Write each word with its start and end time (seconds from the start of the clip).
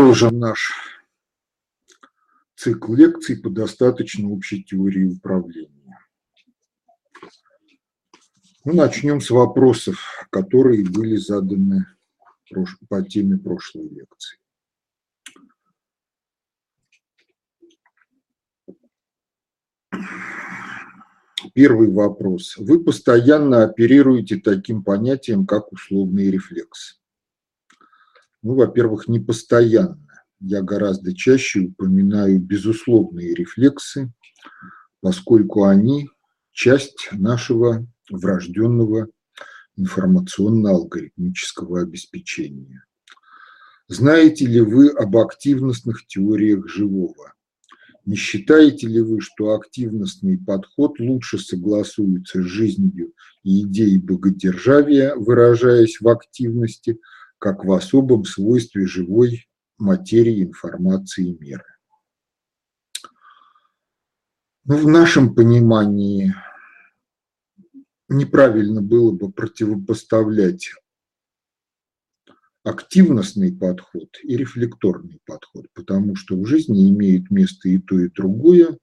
Продолжим 0.00 0.38
наш 0.38 0.72
цикл 2.56 2.94
лекций 2.94 3.36
по 3.36 3.50
достаточно 3.50 4.30
общей 4.30 4.64
теории 4.64 5.04
управления. 5.04 5.98
Ну, 8.64 8.72
начнем 8.72 9.20
с 9.20 9.28
вопросов, 9.28 10.26
которые 10.30 10.88
были 10.88 11.16
заданы 11.16 11.84
по 12.88 13.02
теме 13.02 13.36
прошлой 13.36 13.90
лекции. 13.90 14.38
Первый 21.52 21.90
вопрос. 21.90 22.56
Вы 22.56 22.82
постоянно 22.82 23.64
оперируете 23.64 24.38
таким 24.38 24.82
понятием, 24.82 25.44
как 25.46 25.70
условный 25.70 26.30
рефлекс. 26.30 26.99
Ну, 28.42 28.54
во-первых, 28.54 29.08
не 29.08 29.20
постоянно. 29.20 29.98
Я 30.40 30.62
гораздо 30.62 31.14
чаще 31.14 31.60
упоминаю 31.60 32.40
безусловные 32.40 33.34
рефлексы, 33.34 34.10
поскольку 35.00 35.64
они 35.64 36.08
часть 36.52 37.10
нашего 37.12 37.86
врожденного 38.10 39.08
информационно-алгоритмического 39.76 41.82
обеспечения. 41.82 42.84
Знаете 43.88 44.46
ли 44.46 44.60
вы 44.60 44.88
об 44.88 45.16
активностных 45.16 46.06
теориях 46.06 46.68
живого? 46.68 47.34
Не 48.06 48.16
считаете 48.16 48.86
ли 48.86 49.00
вы, 49.00 49.20
что 49.20 49.54
активностный 49.54 50.38
подход 50.38 51.00
лучше 51.00 51.38
согласуется 51.38 52.42
с 52.42 52.46
жизнью 52.46 53.12
и 53.42 53.62
идеей 53.62 53.98
богодержавия, 53.98 55.14
выражаясь 55.16 56.00
в 56.00 56.08
активности, 56.08 56.98
как 57.40 57.64
в 57.64 57.72
особом 57.72 58.24
свойстве 58.24 58.86
живой 58.86 59.48
материи 59.78 60.44
информации 60.44 61.36
мира. 61.40 61.64
Но 64.64 64.76
ну, 64.76 64.84
в 64.84 64.88
нашем 64.88 65.34
понимании 65.34 66.34
неправильно 68.08 68.82
было 68.82 69.10
бы 69.10 69.32
противопоставлять 69.32 70.74
активностный 72.62 73.56
подход 73.56 74.10
и 74.22 74.36
рефлекторный 74.36 75.18
подход, 75.24 75.66
потому 75.72 76.16
что 76.16 76.36
в 76.36 76.44
жизни 76.44 76.90
имеет 76.90 77.30
место 77.30 77.70
и 77.70 77.78
то, 77.78 77.98
и 77.98 78.10
другое, 78.10 78.78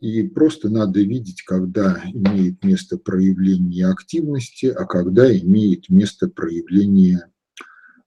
и 0.00 0.22
просто 0.28 0.68
надо 0.68 1.00
видеть, 1.00 1.42
когда 1.42 2.02
имеет 2.12 2.62
место 2.62 2.98
проявление 2.98 3.88
активности, 3.88 4.66
а 4.66 4.84
когда 4.84 5.34
имеет 5.34 5.88
место 5.88 6.28
проявление 6.28 7.30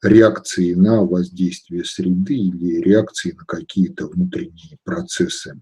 реакции 0.04 0.74
на 0.74 1.04
воздействие 1.04 1.86
среды 1.86 2.36
или 2.36 2.82
реакции 2.82 3.32
на 3.32 3.46
какие-то 3.46 4.08
внутренние 4.08 4.78
процессы 4.84 5.62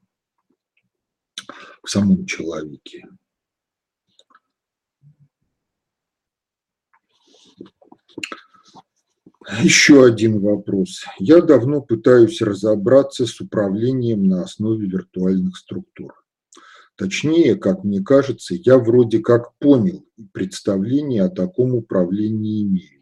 в 1.83 1.89
самом 1.89 2.25
человеке. 2.25 3.05
Еще 9.63 10.05
один 10.05 10.39
вопрос. 10.39 11.03
Я 11.17 11.41
давно 11.41 11.81
пытаюсь 11.81 12.41
разобраться 12.41 13.25
с 13.25 13.41
управлением 13.41 14.25
на 14.25 14.43
основе 14.43 14.87
виртуальных 14.87 15.57
структур. 15.57 16.13
Точнее, 16.95 17.55
как 17.55 17.83
мне 17.83 18.03
кажется, 18.03 18.53
я 18.53 18.77
вроде 18.77 19.19
как 19.19 19.57
понял 19.57 20.05
представление 20.31 21.23
о 21.23 21.29
таком 21.29 21.73
управлении 21.73 22.63
имею 22.63 23.00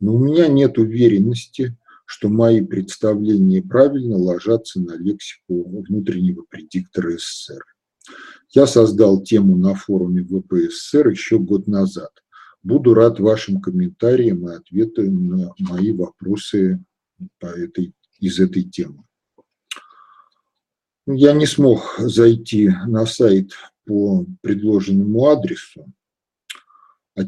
но 0.00 0.14
у 0.14 0.18
меня 0.18 0.48
нет 0.48 0.78
уверенности, 0.78 1.76
что 2.06 2.28
мои 2.28 2.60
представления 2.60 3.62
правильно 3.62 4.16
ложатся 4.16 4.80
на 4.80 4.96
лексику 4.96 5.82
внутреннего 5.82 6.42
предиктора 6.48 7.16
СССР. 7.16 7.62
Я 8.50 8.66
создал 8.66 9.22
тему 9.22 9.56
на 9.56 9.74
форуме 9.74 10.24
ВПССР 10.24 11.08
еще 11.08 11.38
год 11.38 11.68
назад. 11.68 12.10
Буду 12.62 12.94
рад 12.94 13.20
вашим 13.20 13.60
комментариям 13.60 14.48
и 14.48 14.54
ответам 14.54 15.28
на 15.28 15.54
мои 15.58 15.92
вопросы 15.92 16.82
по 17.38 17.46
этой, 17.46 17.94
из 18.18 18.40
этой 18.40 18.64
темы. 18.64 19.04
Я 21.06 21.32
не 21.32 21.46
смог 21.46 21.96
зайти 21.98 22.70
на 22.86 23.06
сайт 23.06 23.52
по 23.86 24.26
предложенному 24.42 25.28
адресу, 25.28 25.86
о 27.14 27.24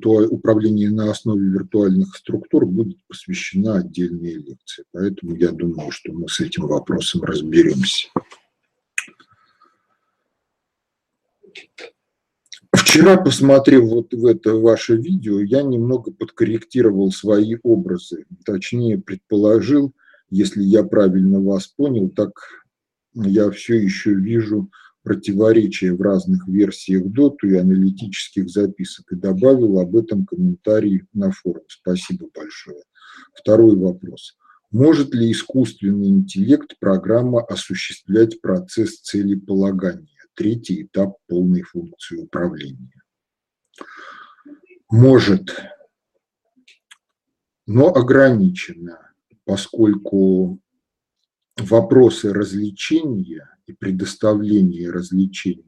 теме 0.00 0.26
управление 0.26 0.90
на 0.90 1.10
основе 1.10 1.48
виртуальных 1.48 2.16
структур 2.16 2.66
будет 2.66 2.98
посвящена 3.08 3.78
отдельная 3.78 4.34
лекция. 4.34 4.84
Поэтому 4.92 5.36
я 5.36 5.52
думаю, 5.52 5.90
что 5.90 6.12
мы 6.12 6.28
с 6.28 6.40
этим 6.40 6.66
вопросом 6.66 7.22
разберемся. 7.22 8.08
Вчера, 12.72 13.16
посмотрев 13.16 13.84
вот 13.84 14.12
в 14.12 14.26
это 14.26 14.54
ваше 14.54 14.96
видео, 14.96 15.40
я 15.40 15.62
немного 15.62 16.12
подкорректировал 16.12 17.10
свои 17.10 17.56
образы. 17.62 18.26
Точнее, 18.44 18.98
предположил, 18.98 19.92
если 20.30 20.62
я 20.62 20.82
правильно 20.82 21.40
вас 21.40 21.68
понял, 21.68 22.08
так 22.10 22.32
я 23.14 23.50
все 23.50 23.76
еще 23.76 24.14
вижу 24.14 24.70
противоречия 25.06 25.92
в 25.92 26.02
разных 26.02 26.48
версиях 26.48 27.04
доту 27.04 27.46
и 27.46 27.56
аналитических 27.56 28.50
записок 28.50 29.12
и 29.12 29.14
добавил 29.14 29.78
об 29.78 29.94
этом 29.94 30.26
комментарий 30.26 31.04
на 31.12 31.30
форум. 31.30 31.62
Спасибо 31.68 32.26
большое. 32.34 32.82
Второй 33.32 33.76
вопрос. 33.76 34.36
Может 34.72 35.14
ли 35.14 35.30
искусственный 35.30 36.08
интеллект 36.08 36.76
программа 36.80 37.40
осуществлять 37.40 38.40
процесс 38.40 38.98
целеполагания? 38.98 40.08
Третий 40.34 40.82
этап 40.82 41.18
полной 41.28 41.62
функции 41.62 42.16
управления. 42.16 43.00
Может, 44.90 45.54
но 47.64 47.94
ограниченно, 47.94 49.12
поскольку 49.44 50.58
вопросы 51.56 52.32
развлечения 52.32 53.48
и 53.66 53.72
предоставление 53.72 54.90
развлечения 54.90 55.64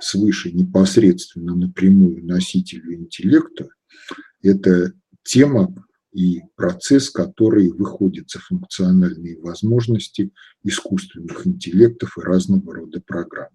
свыше 0.00 0.52
непосредственно 0.52 1.54
напрямую 1.54 2.24
носителю 2.24 2.94
интеллекта– 2.94 3.68
это 4.42 4.92
тема 5.22 5.74
и 6.12 6.42
процесс, 6.54 7.10
который 7.10 7.70
выходит 7.70 8.30
за 8.30 8.38
функциональные 8.38 9.40
возможности 9.40 10.32
искусственных 10.62 11.46
интеллектов 11.46 12.16
и 12.18 12.20
разного 12.20 12.74
рода 12.74 13.00
программ. 13.04 13.50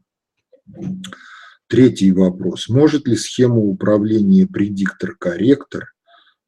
Третий 1.67 2.11
вопрос. 2.11 2.67
Может 2.67 3.07
ли 3.07 3.15
схема 3.15 3.57
управления 3.57 4.47
предиктор-корректор 4.47 5.93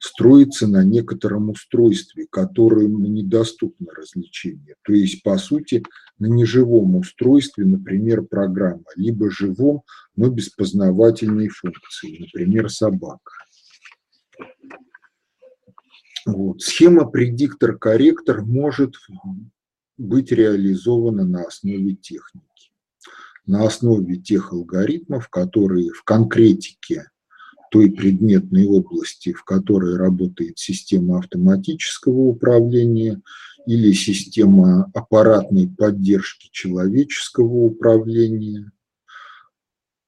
строится 0.01 0.67
на 0.67 0.84
некотором 0.84 1.51
устройстве, 1.51 2.25
которому 2.28 3.06
недоступно 3.06 3.94
развлечение. 3.94 4.75
То 4.81 4.94
есть, 4.94 5.22
по 5.22 5.38
сути, 5.38 5.84
на 6.17 6.25
неживом 6.25 6.95
устройстве, 6.95 7.66
например, 7.66 8.23
программа, 8.23 8.84
либо 8.95 9.29
живом, 9.29 9.84
но 10.16 10.29
без 10.29 10.50
познавательной 10.50 11.50
функции, 11.50 12.17
например, 12.19 12.72
собака. 12.72 13.31
Вот. 16.25 16.61
Схема 16.61 17.06
предиктор-корректор 17.06 18.41
может 18.44 18.95
быть 20.00 20.31
реализована 20.31 21.25
на 21.25 21.44
основе 21.44 21.94
техники, 21.94 22.72
на 23.46 23.67
основе 23.67 24.16
тех 24.16 24.52
алгоритмов, 24.52 25.29
которые 25.29 25.91
в 25.91 26.03
конкретике 26.03 27.11
той 27.72 27.90
предметной 27.90 28.66
области, 28.66 29.32
в 29.32 29.46
которой 29.46 29.96
работает 29.96 30.59
система 30.59 31.20
автоматического 31.20 32.20
управления 32.20 33.22
или 33.66 33.94
система 33.94 34.91
аппаратной 34.94 35.70
поддержки 35.70 36.50
человеческого 36.52 37.64
управления, 37.64 38.73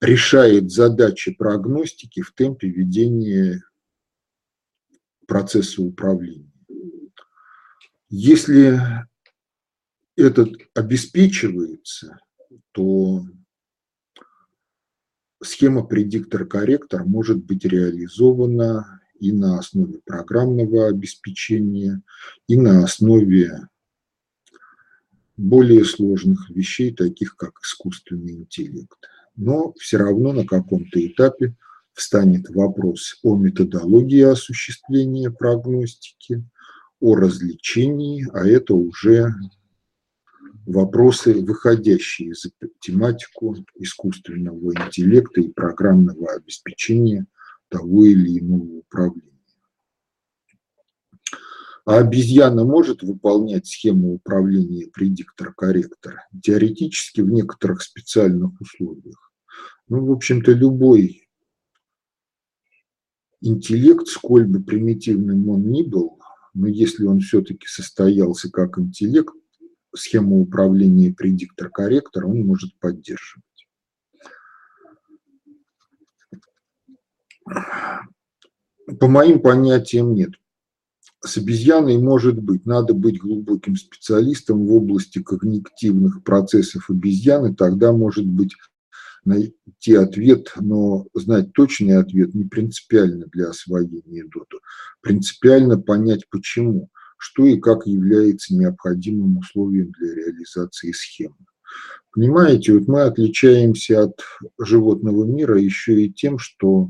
решает 0.02 0.72
задачи 0.72 1.34
прогностики 1.34 2.22
в 2.22 2.34
темпе 2.34 2.68
ведения 2.68 3.64
процесса 5.26 5.82
управления. 5.82 6.52
Если 8.10 8.78
этот 10.18 10.54
обеспечивается, 10.76 12.20
то 12.74 13.24
схема 15.44 15.84
предиктор-корректор 15.84 17.04
может 17.04 17.44
быть 17.44 17.66
реализована 17.66 19.02
и 19.20 19.32
на 19.32 19.60
основе 19.60 20.00
программного 20.06 20.88
обеспечения, 20.88 22.02
и 22.48 22.58
на 22.58 22.84
основе 22.84 23.68
более 25.38 25.86
сложных 25.86 26.50
вещей, 26.50 26.94
таких 26.94 27.36
как 27.36 27.60
искусственный 27.64 28.34
интеллект. 28.34 28.98
Но 29.36 29.74
все 29.80 29.98
равно 29.98 30.34
на 30.34 30.46
каком-то 30.46 31.06
этапе 31.06 31.56
встанет 31.94 32.50
вопрос 32.50 33.20
о 33.24 33.36
методологии 33.36 34.22
осуществления 34.22 35.32
прогностики, 35.32 36.44
о 37.00 37.16
развлечении, 37.16 38.28
а 38.34 38.48
это 38.48 38.74
уже 38.74 39.34
вопросы, 40.66 41.34
выходящие 41.34 42.34
за 42.34 42.50
тематику 42.80 43.56
искусственного 43.76 44.72
интеллекта 44.74 45.42
и 45.42 45.50
программного 45.50 46.34
обеспечения 46.34 47.26
того 47.70 48.06
или 48.06 48.40
иного 48.40 48.80
управления. 48.80 49.30
А 51.86 51.98
обезьяна 51.98 52.64
может 52.64 53.04
выполнять 53.04 53.68
схему 53.68 54.14
управления 54.14 54.88
предиктор-корректор? 54.88 56.22
Теоретически 56.42 57.20
в 57.20 57.30
некоторых 57.30 57.82
специальных 57.82 58.60
условиях. 58.62 59.34
Ну, 59.90 60.06
в 60.06 60.12
общем-то, 60.14 60.54
любой 60.54 61.28
интеллект, 63.42 64.08
сколь 64.08 64.46
бы 64.46 64.64
примитивным 64.64 65.50
он 65.50 65.70
ни 65.70 65.84
был, 65.84 66.20
но 66.54 66.68
если 66.68 67.06
он 67.06 67.20
все-таки 67.20 67.68
состоялся 67.68 68.50
как 68.50 68.80
интеллект, 68.80 69.34
схему 69.96 70.42
управления 70.42 71.14
предиктор-корректор 71.14 72.26
он 72.26 72.46
может 72.46 72.78
поддерживать. 72.80 73.44
По 79.00 79.08
моим 79.08 79.42
понятиям 79.42 80.14
нет. 80.14 80.32
С 81.22 81.38
обезьяной 81.38 81.98
может 81.98 82.38
быть. 82.38 82.66
Надо 82.66 82.94
быть 82.94 83.20
глубоким 83.20 83.78
специалистом 83.78 84.66
в 84.66 84.74
области 84.74 85.22
когнитивных 85.22 86.24
процессов 86.24 86.90
обезьяны, 86.90 87.56
тогда 87.56 87.94
может 87.94 88.26
быть 88.26 88.54
найти 89.24 89.96
ответ, 89.96 90.52
но 90.60 91.08
знать 91.14 91.54
точный 91.54 91.98
ответ 91.98 92.34
не 92.34 92.44
принципиально 92.44 93.28
для 93.28 93.50
освоения 93.50 94.26
доту. 94.26 94.60
Принципиально 95.02 95.80
понять 95.80 96.28
почему, 96.30 96.90
что 97.24 97.46
и 97.46 97.58
как 97.58 97.88
является 97.88 98.54
необходимым 98.54 99.38
условием 99.38 99.94
для 99.94 100.14
реализации 100.14 100.92
схемы. 100.92 101.38
Понимаете, 102.12 102.74
вот 102.74 102.90
мы 102.90 103.04
отличаемся 103.04 104.04
от 104.04 104.20
животного 104.60 105.24
мира 105.24 105.58
еще 105.58 106.04
и 106.04 106.12
тем, 106.12 106.38
что 106.38 106.90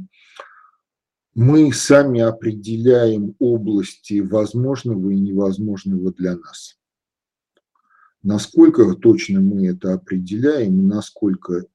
мы 1.35 1.71
сами 1.71 2.21
определяем 2.21 3.35
области 3.37 4.21
возможного 4.21 5.11
и 5.11 5.19
невозможного 5.19 6.11
для 6.11 6.35
нас. 6.35 6.79
Насколько 8.23 8.95
точно 8.95 9.39
мы 9.39 9.67
это 9.67 9.93
определяем, 9.93 10.87
насколько 10.87 11.67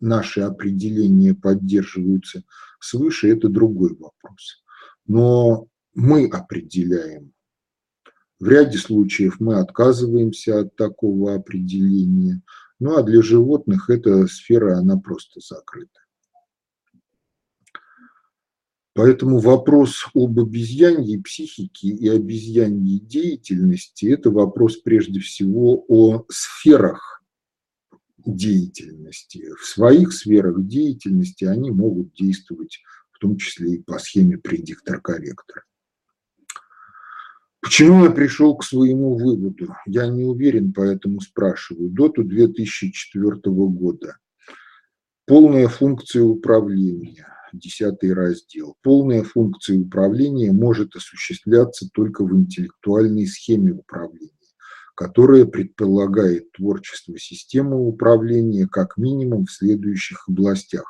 наши 0.00 0.40
определения 0.40 1.32
поддерживаются 1.32 2.42
свыше, 2.80 3.28
это 3.28 3.48
другой 3.48 3.94
вопрос. 3.94 4.64
Но 5.06 5.68
мы 5.94 6.26
определяем. 6.26 7.33
В 8.40 8.48
ряде 8.48 8.78
случаев 8.78 9.38
мы 9.40 9.58
отказываемся 9.58 10.60
от 10.60 10.76
такого 10.76 11.34
определения. 11.34 12.42
Ну 12.80 12.96
а 12.96 13.02
для 13.02 13.22
животных 13.22 13.88
эта 13.90 14.26
сфера, 14.26 14.78
она 14.78 14.98
просто 14.98 15.40
закрыта. 15.40 16.00
Поэтому 18.94 19.38
вопрос 19.40 20.06
об 20.14 20.38
обезьяньей 20.38 21.20
психике 21.20 21.88
и 21.88 22.08
обезьяньей 22.08 23.00
деятельности– 23.00 24.06
это 24.06 24.30
вопрос 24.30 24.76
прежде 24.76 25.18
всего 25.18 25.84
о 25.88 26.24
сферах 26.28 27.22
деятельности. 28.24 29.50
В 29.60 29.66
своих 29.66 30.12
сферах 30.12 30.64
деятельности 30.66 31.44
они 31.44 31.72
могут 31.72 32.14
действовать 32.14 32.82
в 33.10 33.18
том 33.18 33.36
числе 33.36 33.74
и 33.74 33.82
по 33.82 33.98
схеме 33.98 34.38
предиктор-корректор. 34.38 35.64
Почему 37.64 38.04
я 38.04 38.10
пришел 38.10 38.54
к 38.56 38.62
своему 38.62 39.16
выводу? 39.16 39.74
Я 39.86 40.06
не 40.06 40.22
уверен, 40.22 40.74
поэтому 40.74 41.22
спрашиваю. 41.22 41.88
Доту 41.88 42.22
2004 42.22 43.36
года. 43.46 44.18
Полная 45.26 45.68
функция 45.68 46.24
управления, 46.24 47.26
десятый 47.54 48.12
раздел. 48.12 48.76
Полная 48.82 49.22
функция 49.22 49.78
управления 49.78 50.52
может 50.52 50.94
осуществляться 50.94 51.88
только 51.94 52.22
в 52.22 52.36
интеллектуальной 52.36 53.26
схеме 53.26 53.72
управления 53.72 54.30
которая 54.96 55.44
предполагает 55.44 56.52
творчество 56.52 57.18
системы 57.18 57.84
управления 57.84 58.68
как 58.68 58.96
минимум 58.96 59.46
в 59.46 59.50
следующих 59.50 60.28
областях. 60.28 60.84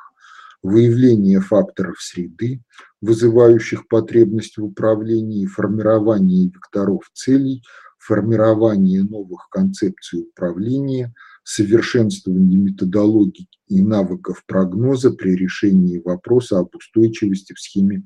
Выявление 0.61 1.41
факторов 1.41 1.99
среды, 1.99 2.61
вызывающих 3.05 3.87
потребность 3.87 4.57
в 4.57 4.65
управлении, 4.65 5.45
формирование 5.45 6.47
векторов 6.47 7.09
целей, 7.13 7.63
формирование 7.99 9.03
новых 9.03 9.47
концепций 9.49 10.21
управления, 10.21 11.13
совершенствование 11.43 12.59
методологий 12.59 13.47
и 13.67 13.81
навыков 13.81 14.43
прогноза 14.47 15.11
при 15.11 15.35
решении 15.35 16.01
вопроса 16.03 16.59
об 16.59 16.75
устойчивости 16.75 17.53
в 17.53 17.59
схеме 17.59 18.03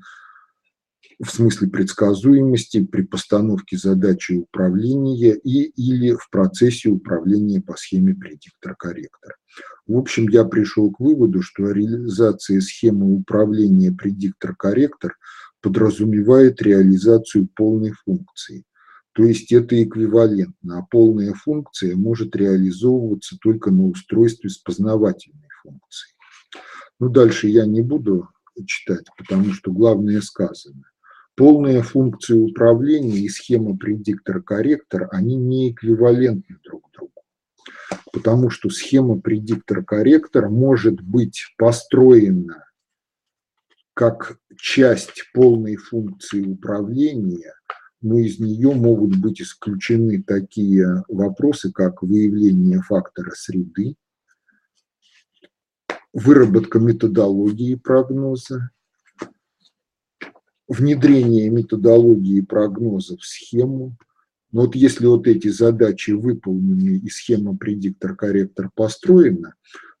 в 1.20 1.30
смысле 1.30 1.68
предсказуемости 1.68 2.82
при 2.84 3.02
постановке 3.02 3.76
задачи 3.76 4.32
управления 4.32 5.34
и 5.34 5.64
или 5.64 6.14
в 6.14 6.30
процессе 6.30 6.88
управления 6.88 7.60
по 7.60 7.76
схеме 7.76 8.14
предиктор-корректор. 8.14 9.36
В 9.86 9.98
общем, 9.98 10.28
я 10.28 10.44
пришел 10.44 10.90
к 10.90 10.98
выводу, 10.98 11.42
что 11.42 11.70
реализация 11.70 12.60
схемы 12.60 13.14
управления 13.14 13.92
предиктор-корректор 13.92 15.16
подразумевает 15.60 16.62
реализацию 16.62 17.48
полной 17.54 17.92
функции. 17.92 18.64
То 19.12 19.24
есть 19.24 19.52
это 19.52 19.82
эквивалентно, 19.82 20.78
а 20.78 20.86
полная 20.90 21.34
функция 21.34 21.96
может 21.96 22.34
реализовываться 22.34 23.36
только 23.42 23.70
на 23.70 23.88
устройстве 23.88 24.48
с 24.48 24.56
познавательной 24.56 25.48
функцией. 25.62 26.14
Ну, 26.98 27.10
дальше 27.10 27.48
я 27.48 27.66
не 27.66 27.82
буду 27.82 28.28
читать, 28.66 29.06
потому 29.18 29.52
что 29.52 29.72
главное 29.72 30.20
сказано. 30.22 30.84
Полная 31.40 31.80
функция 31.80 32.36
управления 32.36 33.20
и 33.20 33.28
схема 33.30 33.74
предиктор-корректор, 33.74 35.08
они 35.10 35.36
не 35.36 35.72
эквивалентны 35.72 36.58
друг 36.62 36.90
другу. 36.92 37.14
Потому 38.12 38.50
что 38.50 38.68
схема 38.68 39.18
предиктор-корректор 39.18 40.50
может 40.50 41.00
быть 41.00 41.46
построена 41.56 42.66
как 43.94 44.36
часть 44.58 45.30
полной 45.32 45.76
функции 45.76 46.42
управления, 46.42 47.54
но 48.02 48.18
из 48.18 48.38
нее 48.38 48.74
могут 48.74 49.16
быть 49.16 49.40
исключены 49.40 50.22
такие 50.22 51.04
вопросы, 51.08 51.72
как 51.72 52.02
выявление 52.02 52.82
фактора 52.82 53.30
среды, 53.34 53.96
выработка 56.12 56.80
методологии 56.80 57.76
прогноза, 57.76 58.72
внедрение 60.70 61.50
методологии 61.50 62.40
прогноза 62.42 63.16
в 63.16 63.24
схему. 63.24 63.96
Но 64.52 64.62
вот 64.62 64.76
если 64.76 65.06
вот 65.06 65.26
эти 65.26 65.48
задачи 65.48 66.12
выполнены 66.12 66.98
и 66.98 67.08
схема 67.10 67.56
предиктор-корректор 67.56 68.70
построена, 68.74 69.54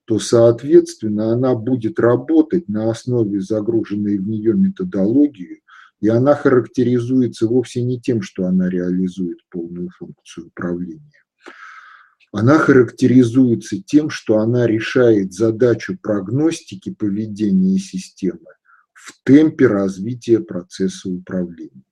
то, 0.04 0.20
соответственно, 0.20 1.32
она 1.32 1.56
будет 1.56 1.98
работать 1.98 2.68
на 2.68 2.90
основе 2.90 3.40
загруженной 3.40 4.18
в 4.18 4.28
нее 4.28 4.54
методологии, 4.54 5.62
и 6.00 6.08
она 6.08 6.34
характеризуется 6.34 7.48
вовсе 7.48 7.82
не 7.82 8.00
тем, 8.00 8.22
что 8.22 8.44
она 8.44 8.70
реализует 8.70 9.38
полную 9.50 9.90
функцию 9.98 10.46
управления. 10.46 11.24
Она 12.32 12.58
характеризуется 12.58 13.82
тем, 13.82 14.08
что 14.08 14.38
она 14.38 14.68
решает 14.68 15.32
задачу 15.32 15.98
прогностики 16.00 16.90
поведения 16.90 17.76
системы 17.78 18.46
в 19.00 19.14
темпе 19.24 19.66
развития 19.66 20.40
процесса 20.40 21.08
управления. 21.08 21.84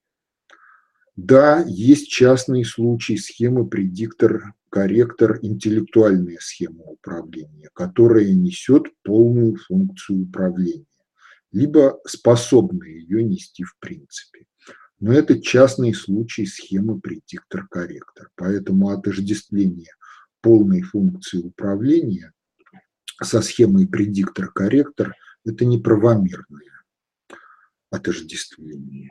Да, 1.16 1.64
есть 1.66 2.08
частный 2.08 2.64
случай 2.64 3.16
схемы 3.16 3.66
предиктор-корректор, 3.66 5.38
интеллектуальная 5.42 6.36
схема 6.38 6.84
управления, 6.84 7.70
которая 7.72 8.30
несет 8.34 8.88
полную 9.02 9.56
функцию 9.56 10.24
управления, 10.24 10.84
либо 11.50 11.98
способна 12.06 12.84
ее 12.84 13.24
нести 13.24 13.64
в 13.64 13.76
принципе. 13.80 14.44
Но 15.00 15.12
это 15.12 15.40
частный 15.40 15.94
случай 15.94 16.44
схемы 16.44 17.00
предиктор-корректор, 17.00 18.28
поэтому 18.36 18.90
отождествление 18.90 19.94
полной 20.42 20.82
функции 20.82 21.38
управления 21.38 22.32
со 23.22 23.40
схемой 23.40 23.88
предиктор-корректор– 23.88 25.14
это 25.44 25.64
неправомерное 25.64 26.77
отождествление. 27.90 29.10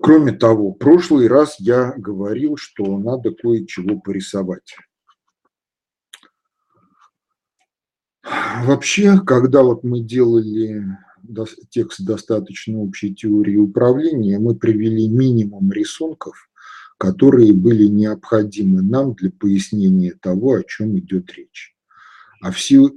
Кроме 0.00 0.32
того, 0.32 0.72
в 0.72 0.74
прошлый 0.74 1.28
раз 1.28 1.56
я 1.58 1.94
говорил, 1.96 2.56
что 2.56 2.98
надо 2.98 3.32
кое-чего 3.32 3.98
порисовать. 4.00 4.76
Вообще, 8.22 9.18
когда 9.20 9.62
вот 9.62 9.84
мы 9.84 10.00
делали 10.00 10.84
текст 11.70 12.04
достаточно 12.04 12.78
общей 12.78 13.14
теории 13.14 13.56
управления, 13.56 14.38
мы 14.38 14.54
привели 14.54 15.08
минимум 15.08 15.72
рисунков, 15.72 16.50
которые 16.98 17.52
были 17.52 17.84
необходимы 17.84 18.82
нам 18.82 19.14
для 19.14 19.30
пояснения 19.30 20.12
того, 20.12 20.54
о 20.54 20.64
чем 20.64 20.98
идет 20.98 21.32
речь. 21.32 21.74
А 22.40 22.50
все 22.50 22.90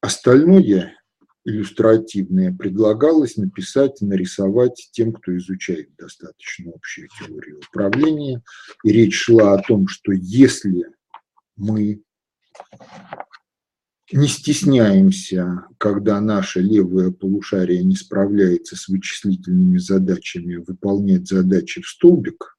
остальное 0.00 0.96
иллюстративное 1.44 2.52
предлагалось 2.52 3.36
написать 3.36 4.00
и 4.00 4.06
нарисовать 4.06 4.88
тем, 4.92 5.12
кто 5.12 5.36
изучает 5.36 5.94
достаточно 5.96 6.72
общую 6.74 7.08
теорию 7.18 7.60
управления. 7.68 8.42
И 8.82 8.92
речь 8.92 9.16
шла 9.16 9.54
о 9.54 9.62
том, 9.62 9.88
что 9.88 10.12
если 10.12 10.86
мы 11.56 12.02
не 14.12 14.28
стесняемся, 14.28 15.66
когда 15.78 16.20
наше 16.20 16.60
левое 16.60 17.10
полушарие 17.10 17.82
не 17.84 17.96
справляется 17.96 18.76
с 18.76 18.88
вычислительными 18.88 19.78
задачами, 19.78 20.56
выполнять 20.56 21.26
задачи 21.26 21.82
в 21.82 21.88
столбик, 21.88 22.56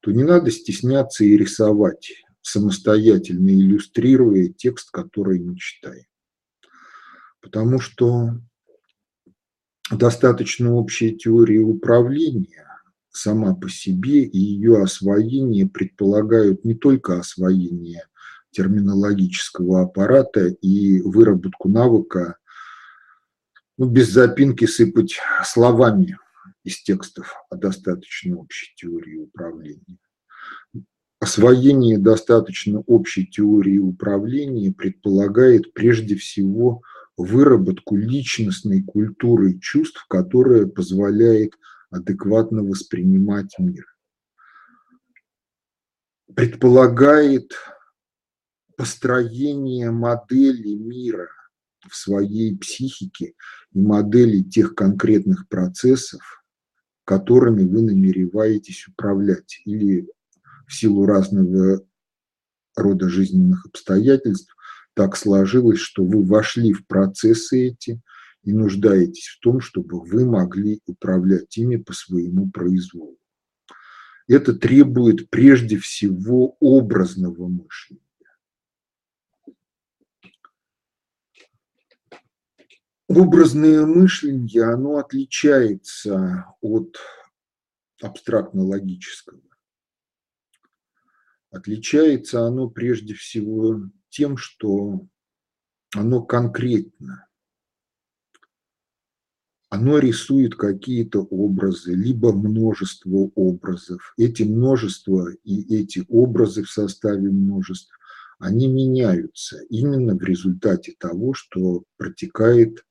то 0.00 0.12
не 0.12 0.22
надо 0.22 0.50
стесняться 0.50 1.24
и 1.24 1.36
рисовать, 1.36 2.12
самостоятельно 2.40 3.50
иллюстрируя 3.50 4.48
текст, 4.48 4.90
который 4.90 5.40
мы 5.40 5.56
читаем. 5.56 6.04
Потому 7.50 7.80
что 7.80 8.32
достаточно 9.90 10.74
общая 10.74 11.12
теория 11.12 11.60
управления 11.60 12.66
сама 13.10 13.54
по 13.54 13.70
себе 13.70 14.24
и 14.24 14.38
ее 14.38 14.82
освоение 14.82 15.66
предполагают 15.66 16.66
не 16.66 16.74
только 16.74 17.18
освоение 17.18 18.04
терминологического 18.50 19.80
аппарата 19.80 20.48
и 20.48 21.00
выработку 21.00 21.70
навыка 21.70 22.36
ну, 23.78 23.88
без 23.88 24.10
запинки 24.10 24.66
сыпать 24.66 25.18
словами 25.42 26.18
из 26.64 26.82
текстов 26.82 27.34
о 27.48 27.56
достаточно 27.56 28.36
общей 28.36 28.74
теории 28.76 29.16
управления. 29.16 29.96
Освоение 31.18 31.96
достаточно 31.96 32.80
общей 32.80 33.26
теории 33.26 33.78
управления 33.78 34.70
предполагает 34.70 35.72
прежде 35.72 36.14
всего 36.14 36.82
выработку 37.18 37.96
личностной 37.96 38.82
культуры 38.82 39.58
чувств, 39.58 40.06
которая 40.08 40.66
позволяет 40.66 41.52
адекватно 41.90 42.62
воспринимать 42.62 43.58
мир. 43.58 43.84
Предполагает 46.34 47.52
построение 48.76 49.90
модели 49.90 50.74
мира 50.74 51.28
в 51.88 51.96
своей 51.96 52.56
психике 52.56 53.34
и 53.72 53.80
модели 53.80 54.42
тех 54.42 54.76
конкретных 54.76 55.48
процессов, 55.48 56.44
которыми 57.04 57.64
вы 57.64 57.82
намереваетесь 57.82 58.86
управлять 58.86 59.60
или 59.64 60.06
в 60.68 60.74
силу 60.74 61.04
разного 61.06 61.84
рода 62.76 63.08
жизненных 63.08 63.66
обстоятельств 63.66 64.54
так 64.98 65.16
сложилось, 65.16 65.78
что 65.78 66.02
вы 66.02 66.24
вошли 66.24 66.72
в 66.72 66.84
процессы 66.84 67.68
эти 67.68 68.02
и 68.42 68.52
нуждаетесь 68.52 69.28
в 69.28 69.38
том, 69.38 69.60
чтобы 69.60 70.00
вы 70.00 70.24
могли 70.24 70.80
управлять 70.86 71.56
ими 71.56 71.76
по 71.76 71.92
своему 71.92 72.50
произволу. 72.50 73.16
Это 74.26 74.54
требует 74.54 75.30
прежде 75.30 75.78
всего 75.78 76.56
образного 76.58 77.46
мышления. 77.46 78.02
Образное 83.06 83.86
мышление, 83.86 84.64
оно 84.64 84.96
отличается 84.96 86.56
от 86.60 86.98
абстрактно-логического. 88.02 89.40
Отличается 91.52 92.44
оно 92.44 92.68
прежде 92.68 93.14
всего 93.14 93.80
тем, 94.10 94.36
что 94.36 95.06
оно 95.94 96.22
конкретно. 96.22 97.26
Оно 99.70 99.98
рисует 99.98 100.54
какие-то 100.54 101.20
образы, 101.20 101.94
либо 101.94 102.32
множество 102.32 103.30
образов. 103.34 104.14
Эти 104.16 104.42
множества 104.42 105.30
и 105.44 105.76
эти 105.76 106.06
образы 106.08 106.62
в 106.62 106.70
составе 106.70 107.30
множеств, 107.30 107.92
они 108.38 108.66
меняются 108.66 109.60
именно 109.68 110.14
в 110.14 110.22
результате 110.22 110.94
того, 110.98 111.34
что 111.34 111.84
протекает 111.98 112.84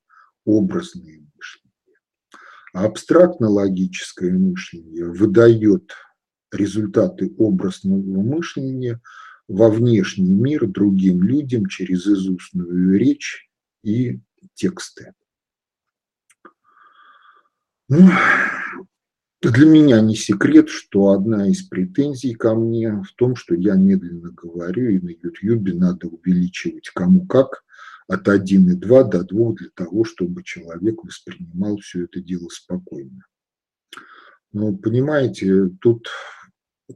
образное 0.44 1.26
мышление. 1.34 1.98
А 2.74 2.84
абстрактно-логическое 2.84 4.32
мышление 4.32 5.06
выдает 5.06 5.92
результаты 6.52 7.34
образного 7.38 8.22
мышления 8.22 9.00
во 9.48 9.70
внешний 9.70 10.32
мир 10.32 10.66
другим 10.66 11.22
людям 11.22 11.66
через 11.66 12.06
изустную 12.06 12.98
речь 12.98 13.50
и 13.82 14.20
тексты. 14.54 15.14
Ну, 17.88 18.10
для 19.40 19.66
меня 19.66 20.00
не 20.02 20.14
секрет, 20.14 20.68
что 20.68 21.10
одна 21.10 21.48
из 21.48 21.62
претензий 21.62 22.34
ко 22.34 22.54
мне 22.54 23.02
в 23.02 23.12
том, 23.16 23.34
что 23.34 23.54
я 23.54 23.74
медленно 23.74 24.30
говорю, 24.30 24.90
и 24.90 24.98
на 24.98 25.08
YouTube 25.08 25.74
надо 25.74 26.08
увеличивать 26.08 26.90
кому 26.90 27.26
как, 27.26 27.64
от 28.08 28.26
1,2 28.26 29.10
до 29.10 29.22
2 29.22 29.52
для 29.52 29.70
того, 29.74 30.04
чтобы 30.04 30.42
человек 30.42 31.02
воспринимал 31.04 31.78
все 31.78 32.04
это 32.04 32.20
дело 32.20 32.48
спокойно. 32.48 33.24
Но 34.52 34.74
понимаете, 34.74 35.68
тут, 35.80 36.08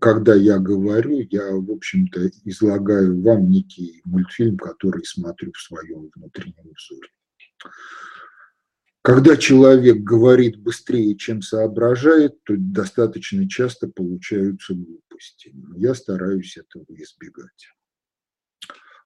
когда 0.00 0.34
я 0.34 0.58
говорю, 0.58 1.26
я, 1.30 1.52
в 1.52 1.70
общем-то, 1.70 2.28
излагаю 2.44 3.20
вам 3.20 3.50
некий 3.50 4.00
мультфильм, 4.04 4.56
который 4.56 5.04
смотрю 5.04 5.52
в 5.52 5.61
своем 5.61 6.11
внутреннем 6.14 6.72
взоре. 6.75 7.08
Когда 9.02 9.37
человек 9.37 9.99
говорит 9.99 10.56
быстрее, 10.58 11.16
чем 11.16 11.42
соображает, 11.42 12.42
то 12.44 12.54
достаточно 12.56 13.49
часто 13.49 13.88
получаются 13.88 14.75
глупости. 14.75 15.52
Я 15.76 15.94
стараюсь 15.94 16.56
этого 16.56 16.87
избегать. 16.88 17.68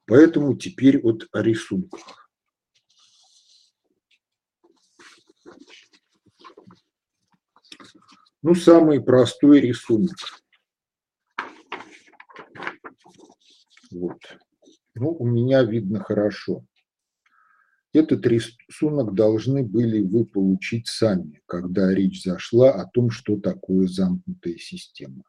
Поэтому 0.04 0.56
теперь 0.56 1.00
вот 1.00 1.26
о 1.32 1.42
рисунках. 1.42 2.30
Ну, 8.42 8.54
самый 8.54 9.02
простой 9.02 9.60
рисунок. 9.60 10.14
Вот. 13.90 14.18
Ну, 14.94 15.10
у 15.10 15.26
меня 15.26 15.62
видно 15.62 16.00
хорошо. 16.00 16.64
Этот 17.92 18.26
рисунок 18.26 19.14
должны 19.14 19.62
были 19.62 20.00
вы 20.00 20.26
получить 20.26 20.86
сами, 20.86 21.40
когда 21.46 21.94
речь 21.94 22.22
зашла 22.22 22.72
о 22.72 22.86
том, 22.86 23.10
что 23.10 23.38
такое 23.38 23.86
замкнутая 23.86 24.56
система. 24.56 25.22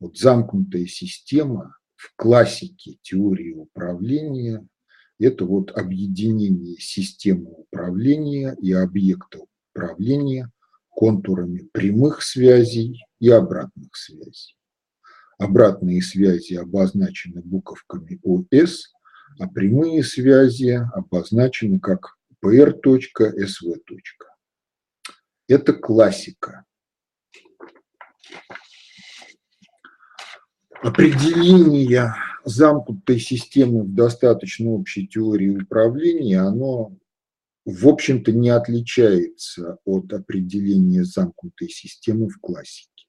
Вот 0.00 0.16
замкнутая 0.16 0.86
система 0.86 1.76
в 1.94 2.14
классике 2.16 2.98
теории 3.02 3.52
управления 3.52 4.66
это 5.18 5.44
вот 5.44 5.72
объединение 5.76 6.76
системы 6.78 7.50
управления 7.50 8.56
и 8.60 8.72
объекта 8.72 9.40
управления 9.72 10.50
контурами 10.88 11.68
прямых 11.72 12.22
связей 12.22 13.04
и 13.20 13.30
обратных 13.30 13.96
связей. 13.96 14.57
Обратные 15.38 16.02
связи 16.02 16.54
обозначены 16.54 17.42
буковками 17.42 18.18
ОС, 18.22 18.92
а 19.38 19.48
прямые 19.48 20.02
связи 20.02 20.80
обозначены 20.92 21.78
как 21.78 22.16
PR.SV. 22.44 23.76
Это 25.48 25.72
классика. 25.72 26.64
определение 30.82 32.14
замкнутой 32.44 33.18
системы 33.18 33.82
в 33.82 33.94
достаточно 33.94 34.70
общей 34.70 35.06
теории 35.06 35.62
управления, 35.62 36.40
оно, 36.40 36.96
в 37.64 37.88
общем-то, 37.88 38.32
не 38.32 38.50
отличается 38.50 39.78
от 39.84 40.12
определения 40.12 41.04
замкнутой 41.04 41.68
системы 41.68 42.28
в 42.28 42.38
классике. 42.40 43.06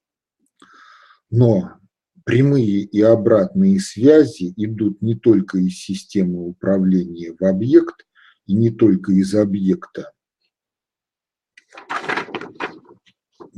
Но 1.30 1.74
прямые 2.24 2.82
и 2.82 3.00
обратные 3.02 3.80
связи 3.80 4.52
идут 4.56 5.02
не 5.02 5.14
только 5.14 5.58
из 5.58 5.78
системы 5.78 6.46
управления 6.46 7.34
в 7.38 7.44
объект 7.44 8.06
и 8.46 8.54
не 8.54 8.70
только 8.70 9.12
из 9.12 9.34
объекта 9.34 10.12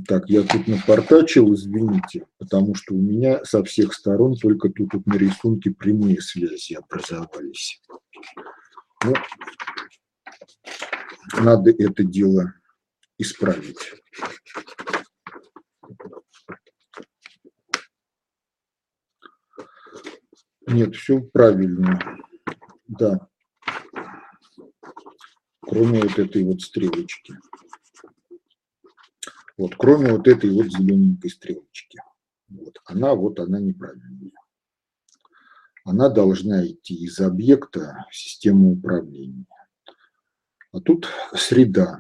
Так, 0.07 0.29
я 0.29 0.43
тут 0.43 0.67
напортачил, 0.67 1.55
извините, 1.55 2.27
потому 2.39 2.75
что 2.75 2.95
у 2.95 3.01
меня 3.01 3.45
со 3.45 3.63
всех 3.63 3.93
сторон 3.95 4.37
только 4.37 4.69
тут 4.71 4.95
вот 4.95 5.07
на 5.07 5.15
рисунке 5.15 5.71
прямые 5.71 6.21
связи 6.21 6.75
образовались. 6.75 7.81
Ну, 9.05 9.15
надо 11.41 11.71
это 11.71 12.05
дело 12.05 12.55
исправить. 13.19 13.93
Нет, 20.67 20.95
все 20.95 21.21
правильно. 21.21 21.99
Да. 22.89 23.29
Кроме 25.61 26.03
вот 26.03 26.19
этой 26.19 26.45
вот 26.45 26.61
стрелочки. 26.61 27.37
Вот, 29.57 29.75
кроме 29.77 30.13
вот 30.13 30.27
этой 30.29 30.51
вот 30.51 30.67
зелененькой 30.67 31.31
стрелочки. 31.31 32.01
Вот, 32.49 32.79
она 32.85 33.15
вот, 33.15 33.39
она 33.41 33.61
неправильная. 33.61 34.31
Она 35.85 36.09
должна 36.09 36.67
идти 36.67 36.95
из 36.95 37.19
объекта 37.21 38.07
в 38.11 38.17
систему 38.17 38.73
управления. 38.73 39.47
А 40.73 40.81
тут 40.81 41.09
среда. 41.35 41.99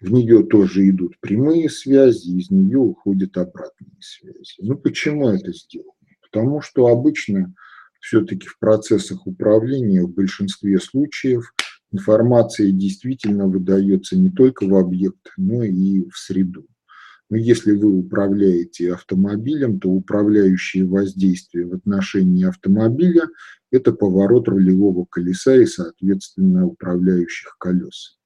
В 0.00 0.10
нее 0.10 0.44
тоже 0.44 0.88
идут 0.88 1.18
прямые 1.20 1.68
связи, 1.68 2.30
из 2.30 2.50
нее 2.50 2.78
уходят 2.78 3.36
обратные 3.36 4.00
связи. 4.00 4.56
Ну 4.58 4.76
почему 4.76 5.28
это 5.28 5.52
сделано? 5.52 5.92
Потому 6.30 6.60
что 6.60 6.86
обычно 6.86 7.54
все-таки 8.00 8.46
в 8.46 8.58
процессах 8.58 9.26
управления 9.26 10.02
в 10.02 10.10
большинстве 10.10 10.78
случаев 10.78 11.52
информация 11.92 12.70
действительно 12.70 13.46
выдается 13.46 14.16
не 14.16 14.30
только 14.30 14.64
в 14.64 14.74
объект, 14.74 15.32
но 15.36 15.62
и 15.62 16.08
в 16.08 16.16
среду. 16.16 16.66
Но 17.28 17.36
если 17.36 17.72
вы 17.72 17.96
управляете 17.96 18.92
автомобилем, 18.92 19.78
то 19.78 19.88
управляющее 19.88 20.84
воздействие 20.84 21.66
в 21.66 21.74
отношении 21.74 22.46
автомобиля– 22.46 23.28
это 23.70 23.92
поворот 23.92 24.48
рулевого 24.48 25.04
колеса 25.04 25.54
и, 25.54 25.66
соответственно, 25.66 26.66
управляющих 26.66 27.56
колес. 27.58 28.18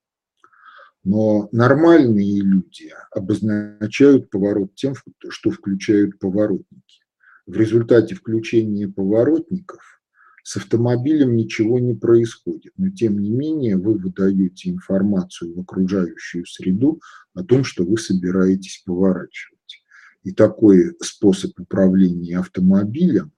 Но 1.05 1.51
нормальные 1.53 2.41
люди 2.41 2.91
обозначают 3.11 4.31
поворот 4.31 4.75
тем, 4.75 4.95
что 5.29 5.51
включают 5.51 6.19
поворотники. 6.19 7.04
В 7.47 7.57
результате 7.57 8.15
включения 8.15 8.89
поворотников 8.89 10.01
с 10.43 10.57
автомобилем 10.57 11.37
ничего 11.37 11.79
не 11.79 11.95
происходит, 11.95 12.73
но 12.77 12.91
тем 12.91 13.19
не 13.19 13.31
менее 13.31 13.77
вы 13.77 13.99
выдаете 13.99 14.71
информацию 14.71 15.55
в 15.55 15.61
окружающую 15.61 16.47
среду 16.47 17.01
о 17.35 17.43
том, 17.45 17.65
что 17.65 17.85
вы 17.85 17.99
собираетесь 17.99 18.83
поворачивать. 18.87 19.83
И 20.23 20.33
такой 20.33 20.97
способ 21.03 21.59
управления 21.61 22.39
автомобилем, 22.39 23.33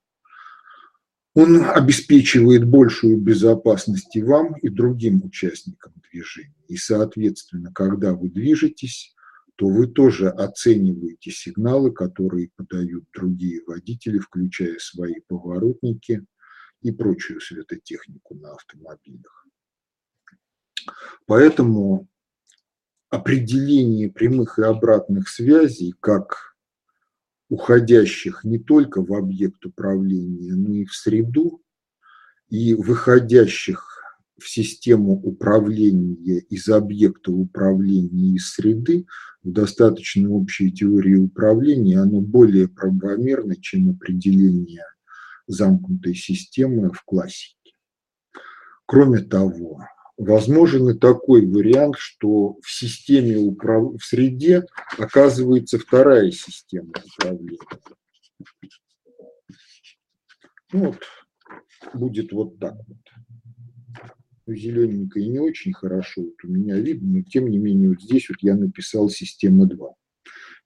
он 1.34 1.64
обеспечивает 1.64 2.64
большую 2.64 3.18
безопасность 3.18 4.14
и 4.16 4.22
вам, 4.22 4.54
и 4.56 4.68
другим 4.68 5.22
участникам 5.24 5.92
движения. 6.10 6.54
И, 6.68 6.76
соответственно, 6.76 7.72
когда 7.72 8.14
вы 8.14 8.30
движетесь, 8.30 9.15
то 9.56 9.68
вы 9.68 9.86
тоже 9.86 10.28
оцениваете 10.28 11.30
сигналы, 11.30 11.90
которые 11.90 12.50
подают 12.56 13.04
другие 13.12 13.62
водители, 13.66 14.18
включая 14.18 14.78
свои 14.78 15.20
поворотники 15.26 16.24
и 16.82 16.92
прочую 16.92 17.40
светотехнику 17.40 18.34
на 18.34 18.52
автомобилях. 18.52 19.46
Поэтому 21.24 22.06
определение 23.08 24.10
прямых 24.10 24.58
и 24.58 24.62
обратных 24.62 25.28
связей 25.28 25.94
как 26.00 26.56
уходящих 27.48 28.44
не 28.44 28.58
только 28.58 29.02
в 29.02 29.14
объект 29.14 29.64
управления, 29.64 30.52
но 30.52 30.74
и 30.74 30.84
в 30.84 30.94
среду, 30.94 31.62
и 32.48 32.74
выходящих 32.74 33.95
в 34.38 34.48
систему 34.48 35.14
управления 35.14 36.38
из 36.38 36.68
объекта 36.68 37.32
управления 37.32 38.34
из 38.34 38.50
среды, 38.50 39.06
в 39.42 39.50
достаточно 39.50 40.30
общей 40.30 40.70
теории 40.70 41.16
управления, 41.16 42.00
оно 42.00 42.20
более 42.20 42.68
правомерно, 42.68 43.56
чем 43.56 43.90
определение 43.90 44.84
замкнутой 45.46 46.14
системы 46.14 46.90
в 46.92 47.02
классике. 47.04 47.72
Кроме 48.84 49.20
того, 49.20 49.84
возможен 50.16 50.90
и 50.90 50.98
такой 50.98 51.46
вариант, 51.46 51.96
что 51.98 52.58
в 52.62 52.70
системе 52.70 53.36
управ... 53.38 53.94
в 53.94 54.04
среде 54.04 54.64
оказывается 54.98 55.78
вторая 55.78 56.30
система 56.30 56.92
управления. 57.16 57.58
Ну 60.72 60.86
вот, 60.86 61.02
будет 61.94 62.32
вот 62.32 62.58
так 62.58 62.74
вот 62.86 62.98
зелененькое 64.54 65.28
не 65.28 65.38
очень 65.38 65.72
хорошо, 65.72 66.22
вот 66.22 66.44
у 66.44 66.48
меня 66.48 66.78
видно, 66.78 67.18
но 67.18 67.22
тем 67.22 67.48
не 67.48 67.58
менее 67.58 67.90
вот 67.90 68.02
здесь 68.02 68.28
вот 68.28 68.38
я 68.42 68.56
написал 68.56 69.08
система 69.10 69.66
2. 69.66 69.94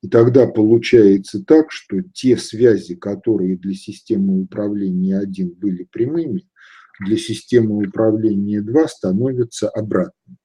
И 0.02 0.08
тогда 0.08 0.46
получается 0.46 1.42
так, 1.44 1.70
что 1.70 2.02
те 2.14 2.36
связи, 2.36 2.94
которые 2.94 3.56
для 3.56 3.74
системы 3.74 4.40
управления 4.40 5.18
1 5.18 5.50
были 5.50 5.84
прямыми, 5.84 6.48
для 7.00 7.16
системы 7.16 7.86
управления 7.86 8.62
2 8.62 8.88
становятся 8.88 9.68
обратными. 9.68 10.38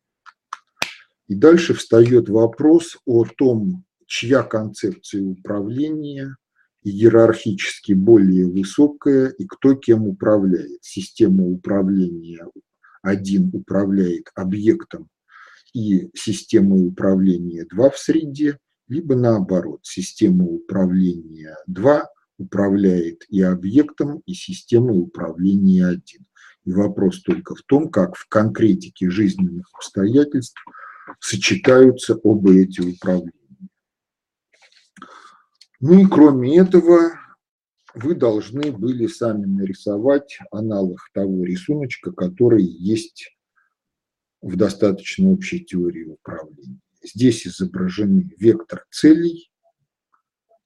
И 1.27 1.35
дальше 1.35 1.73
встает 1.73 2.29
вопрос 2.29 2.97
о 3.05 3.25
том, 3.25 3.85
чья 4.05 4.43
концепция 4.43 5.23
управления 5.23 6.35
иерархически 6.83 7.93
более 7.93 8.45
высокая 8.45 9.29
и 9.29 9.45
кто 9.45 9.73
кем 9.73 10.07
управляет. 10.07 10.77
Система 10.81 11.45
управления 11.45 12.45
один 13.05 13.51
управляет 13.53 14.31
объектом 14.35 15.09
и 15.73 16.09
системой 16.15 16.87
управления 16.87 17.65
2 17.65 17.89
в 17.91 17.97
среде, 17.97 18.57
либо 18.87 19.15
наоборот, 19.15 19.81
система 19.83 20.45
управления 20.45 21.55
2 21.67 22.05
управляет 22.37 23.23
и 23.29 23.41
объектом, 23.41 24.21
и 24.25 24.33
системой 24.33 24.99
управления 24.99 25.85
1. 25.85 26.01
И 26.65 26.71
вопрос 26.71 27.21
только 27.21 27.55
в 27.55 27.61
том, 27.61 27.89
как 27.89 28.15
в 28.15 28.27
конкретике 28.27 29.09
жизненных 29.09 29.69
обстоятельств 29.73 30.59
сочетаются 31.19 32.15
оба 32.15 32.53
эти 32.53 32.81
управления. 32.81 33.31
Ну 35.79 35.99
и 35.99 36.07
кроме 36.07 36.57
этого, 36.57 37.19
вы 37.95 38.13
должны 38.13 38.71
были 38.71 39.07
сами 39.07 39.45
нарисовать 39.45 40.39
аналог 40.51 40.99
того 41.13 41.45
рисуночка, 41.45 42.11
который 42.11 42.63
есть 42.63 43.35
в 44.41 44.57
достаточно 44.57 45.31
общей 45.31 45.63
теории 45.63 46.03
управления. 46.03 46.79
Здесь 47.01 47.47
изображены 47.47 48.29
вектор 48.37 48.85
целей, 48.91 49.49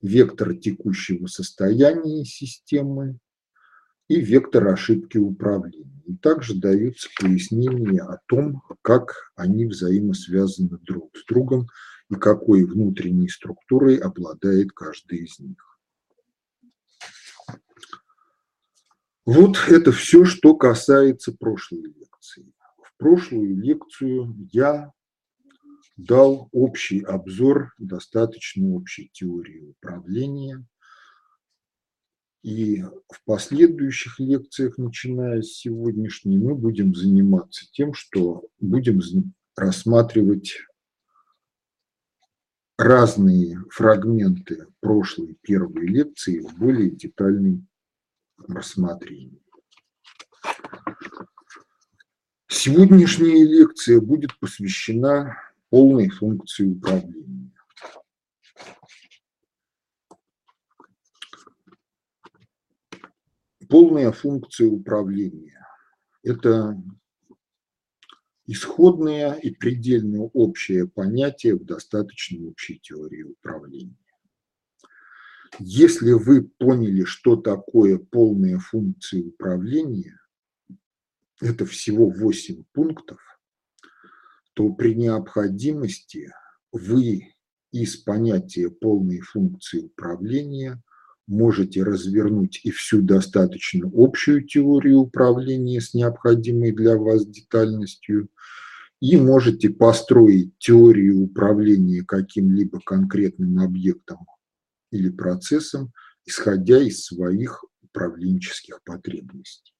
вектор 0.02 0.56
текущего 0.56 1.28
состояния 1.28 2.26
системы 2.26 3.20
и 4.08 4.20
вектор 4.20 4.68
ошибки 4.68 5.18
управления. 5.18 6.02
И 6.08 6.16
также 6.16 6.56
даются 6.56 7.10
пояснения 7.20 8.02
о 8.02 8.20
том, 8.26 8.64
как 8.82 9.32
они 9.36 9.66
взаимосвязаны 9.66 10.80
друг 10.80 11.16
с 11.16 11.26
другом 11.26 11.68
и 12.10 12.16
какой 12.16 12.64
внутренней 12.64 13.30
структурой 13.30 13.98
обладает 13.98 14.72
каждый 14.72 15.20
из 15.26 15.38
них. 15.40 15.69
Вот 19.32 19.58
это 19.68 19.92
все, 19.92 20.26
что 20.26 20.56
касается 20.56 21.32
прошлой 21.32 21.84
лекции. 21.84 22.52
В 22.82 22.98
прошлую 22.98 23.58
лекцию 23.58 24.36
я 24.52 24.92
дал 25.98 26.50
общий 26.52 27.02
обзор 27.02 27.76
достаточно 27.78 28.70
общей 28.70 29.12
теории 29.14 29.60
управления. 29.60 30.66
И 32.42 32.82
в 32.82 33.24
последующих 33.24 34.20
лекциях, 34.20 34.80
начиная 34.80 35.44
с 35.44 35.60
сегодняшней, 35.60 36.40
мы 36.40 36.56
будем 36.56 36.96
заниматься 36.96 37.68
тем, 37.72 37.94
что 37.94 38.48
будем 38.60 39.00
рассматривать 39.56 40.58
разные 42.80 43.64
фрагменты 43.70 44.66
прошлой 44.80 45.38
первой 45.44 45.86
лекции 45.86 46.40
в 46.40 46.58
более 46.58 46.90
детальной 46.90 47.62
рассмотрению. 48.48 49.42
Сегодняшняя 52.48 53.44
лекция 53.44 54.02
будет 54.02 54.38
посвящена 54.40 55.38
полной 55.70 56.10
функции 56.10 56.68
управления. 56.68 57.52
Полная 63.70 64.12
функция 64.12 64.68
управления– 64.68 65.64
это 66.24 66.76
исходное 68.48 69.34
и 69.34 69.52
предельно 69.52 70.24
общее 70.24 70.88
понятие 70.88 71.56
в 71.56 71.64
достаточно 71.66 72.48
общей 72.48 72.80
теории 72.80 73.22
управления. 73.22 73.96
Если 75.58 76.12
вы 76.12 76.44
поняли, 76.44 77.04
что 77.04 77.36
такое 77.36 77.98
полная 77.98 78.60
функция 78.60 79.24
управления, 79.24 80.20
это 81.42 81.66
всего 81.66 82.10
8 82.10 82.64
пунктов, 82.72 83.20
то 84.54 84.72
при 84.74 84.94
необходимости 84.94 86.32
вы 86.72 87.34
из 87.72 87.98
понятия 87.98 88.70
полной 88.70 89.22
функции 89.22 89.80
управления 89.80 90.82
можете 91.28 91.84
развернуть 91.84 92.62
и 92.64 92.72
всю 92.72 93.02
достаточно 93.02 93.90
общую 93.94 94.46
теорию 94.46 95.00
управления 95.00 95.80
с 95.80 95.94
необходимой 95.94 96.72
для 96.72 96.98
вас 96.98 97.26
детальностью, 97.26 98.30
и 99.00 99.16
можете 99.16 99.70
построить 99.70 100.58
теорию 100.58 101.22
управления 101.22 102.04
каким-либо 102.04 102.82
конкретным 102.82 103.60
объектом 103.60 104.26
или 104.92 105.10
процессом, 105.10 105.92
исходя 106.26 106.82
из 106.82 107.06
своих 107.06 107.64
управленческих 107.82 108.82
потребностей. 108.84 109.74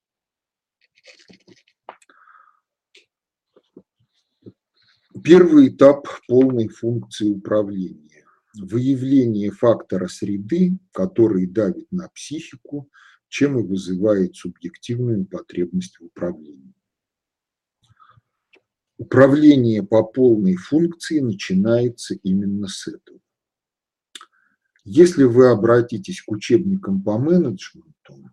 Первый 5.24 5.70
этап 5.70 6.08
полной 6.28 6.68
функции 6.68 7.28
управления– 7.28 8.26
выявление 8.56 9.52
фактора 9.52 10.08
среды, 10.08 10.78
который 10.92 11.46
давит 11.46 11.92
на 11.92 12.10
психику, 12.10 12.90
чем 13.28 13.60
и 13.60 13.64
вызывает 13.64 14.36
субъективную 14.36 15.26
потребность 15.26 16.00
в 16.00 16.06
управлении. 16.06 16.74
Управление 18.98 19.84
по 19.84 20.04
полной 20.04 20.56
функции 20.56 21.20
начинается 21.20 22.16
именно 22.16 22.68
с 22.68 22.88
этого. 22.88 23.20
Если 24.84 25.24
вы 25.24 25.50
обратитесь 25.50 26.22
к 26.22 26.32
учебникам 26.32 27.02
по 27.02 27.18
менеджменту, 27.18 28.32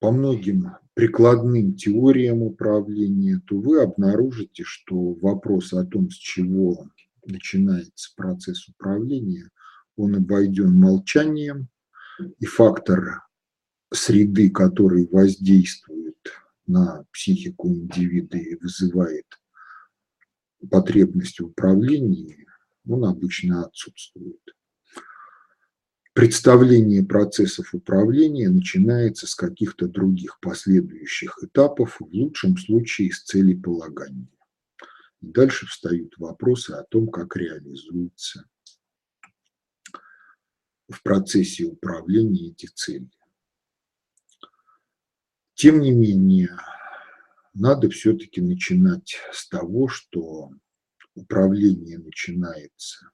по 0.00 0.10
многим 0.10 0.72
прикладным 0.94 1.74
теориям 1.74 2.42
управления, 2.42 3.40
то 3.46 3.58
вы 3.58 3.82
обнаружите, 3.82 4.64
что 4.64 5.14
вопрос 5.14 5.72
о 5.72 5.84
том, 5.84 6.10
с 6.10 6.14
чего 6.14 6.88
начинается 7.24 8.12
процесс 8.16 8.68
управления, 8.68 9.50
он 9.96 10.14
обойден 10.14 10.72
молчанием, 10.74 11.68
и 12.38 12.46
фактор 12.46 13.24
среды, 13.92 14.50
который 14.50 15.06
воздействует 15.06 16.16
на 16.66 17.04
психику 17.12 17.68
индивида 17.68 18.38
и 18.38 18.56
вызывает 18.56 19.26
потребность 20.70 21.40
в 21.40 21.46
управлении, 21.46 22.45
он 22.88 23.04
обычно 23.04 23.64
отсутствует. 23.64 24.40
Представление 26.14 27.04
процессов 27.04 27.74
управления 27.74 28.48
начинается 28.48 29.26
с 29.26 29.34
каких-то 29.34 29.86
других 29.86 30.40
последующих 30.40 31.38
этапов, 31.42 31.98
в 32.00 32.06
лучшем 32.06 32.56
случае 32.56 33.12
с 33.12 33.22
целеполагания. 33.22 34.30
И 35.20 35.26
дальше 35.26 35.66
встают 35.66 36.16
вопросы 36.16 36.70
о 36.70 36.84
том, 36.84 37.08
как 37.08 37.36
реализуются 37.36 38.44
в 40.88 41.02
процессе 41.02 41.64
управления 41.64 42.50
эти 42.50 42.66
цели. 42.66 43.10
Тем 45.54 45.80
не 45.80 45.90
менее, 45.90 46.56
надо 47.52 47.90
все-таки 47.90 48.40
начинать 48.40 49.16
с 49.32 49.48
того, 49.48 49.88
что 49.88 50.50
управление 51.16 51.98
начинается 51.98 53.10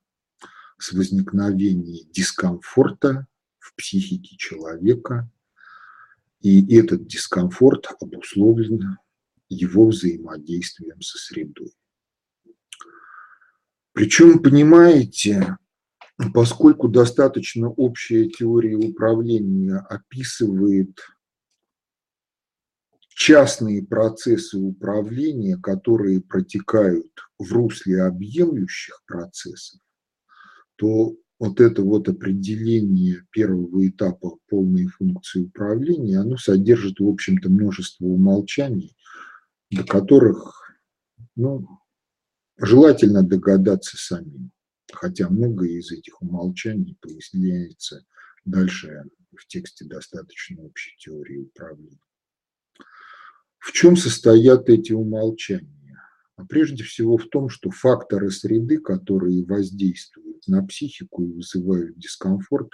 с 0.79 0.93
возникновения 0.93 2.05
дискомфорта 2.11 3.27
в 3.59 3.75
психике 3.77 4.37
человека, 4.37 5.31
и 6.41 6.77
этот 6.77 7.07
дискомфорт 7.07 7.87
обусловлен 8.01 8.99
его 9.49 9.89
взаимодействием 9.89 11.01
со 11.01 11.19
средой. 11.19 11.73
Причем, 13.93 14.43
понимаете, 14.43 15.57
поскольку 16.35 16.89
достаточно 16.89 17.69
общая 17.69 18.29
теория 18.29 18.77
управления 18.77 19.77
описывает 19.89 20.99
частные 23.15 23.85
процессы 23.85 24.59
управления, 24.59 25.57
которые 25.57 26.21
протекают 26.21 27.13
в 27.43 27.53
русле 27.53 28.03
объемлющих 28.03 29.03
процессов, 29.07 29.81
то 30.77 31.17
вот 31.39 31.61
это 31.61 31.83
вот 31.83 32.09
определение 32.09 33.27
первого 33.33 33.89
этапа 33.89 34.39
полной 34.49 34.87
функции 34.87 35.41
управления, 35.41 36.19
оно 36.19 36.37
содержит, 36.37 37.01
в 37.01 37.09
общем-то, 37.09 37.51
множество 37.51 38.05
умолчаний, 38.05 38.97
до 39.71 39.85
которых 39.85 40.63
ну, 41.35 41.67
желательно 42.59 43.23
догадаться 43.23 43.97
самим. 43.97 44.53
Хотя 44.93 45.29
многое 45.29 45.71
из 45.71 45.91
этих 45.91 46.21
умолчаний 46.23 46.97
поясняется 47.01 48.05
дальше 48.45 49.05
в 49.37 49.47
тексте 49.47 49.85
достаточно 49.85 50.63
общей 50.63 50.95
теории 50.99 51.39
управления. 51.39 51.99
В 53.59 53.73
чем 53.73 53.97
состоят 53.97 54.69
эти 54.69 54.93
умолчания? 54.93 55.82
А 56.43 56.45
прежде 56.45 56.83
всего 56.83 57.19
в 57.19 57.29
том, 57.29 57.49
что 57.49 57.71
факторы 57.71 58.33
среды, 58.33 58.79
которые 58.79 59.45
воздействуют 59.45 60.49
на 60.49 60.67
психику 60.67 61.23
и 61.23 61.33
вызывают 61.33 61.97
дискомфорт, 62.01 62.73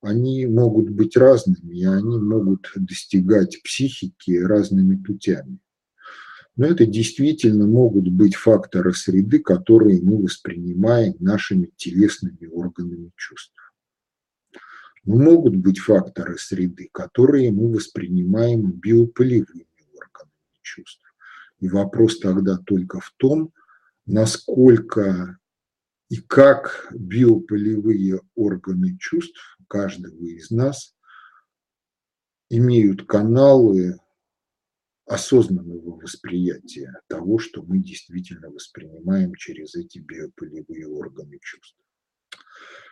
они 0.00 0.46
могут 0.46 0.90
быть 0.90 1.16
разными, 1.16 1.76
и 1.76 1.84
они 1.84 2.18
могут 2.18 2.70
достигать 2.76 3.60
психики 3.64 4.38
разными 4.38 4.94
путями. 4.94 5.58
Но 6.54 6.66
это 6.66 6.86
действительно 6.86 7.66
могут 7.66 8.08
быть 8.08 8.36
факторы 8.36 8.94
среды, 8.94 9.40
которые 9.40 10.00
мы 10.00 10.22
воспринимаем 10.22 11.14
нашими 11.18 11.72
телесными 11.76 12.46
органами 12.46 13.10
чувств. 13.16 13.56
Но 15.04 15.16
могут 15.16 15.56
быть 15.56 15.80
факторы 15.80 16.38
среды, 16.38 16.88
которые 16.92 17.50
мы 17.50 17.72
воспринимаем 17.72 18.70
биополевыми 18.70 19.66
чувств. 20.62 21.09
И 21.60 21.68
вопрос 21.68 22.18
тогда 22.18 22.56
только 22.58 23.00
в 23.00 23.12
том, 23.16 23.52
насколько 24.06 25.38
и 26.08 26.16
как 26.16 26.88
биополевые 26.92 28.20
органы 28.34 28.96
чувств 28.98 29.58
каждого 29.68 30.24
из 30.24 30.50
нас 30.50 30.96
имеют 32.48 33.06
каналы 33.06 33.98
осознанного 35.06 36.00
восприятия 36.00 37.00
того, 37.08 37.38
что 37.38 37.62
мы 37.62 37.78
действительно 37.78 38.50
воспринимаем 38.50 39.34
через 39.34 39.74
эти 39.74 39.98
биополевые 39.98 40.88
органы 40.88 41.38
чувств. 41.42 41.76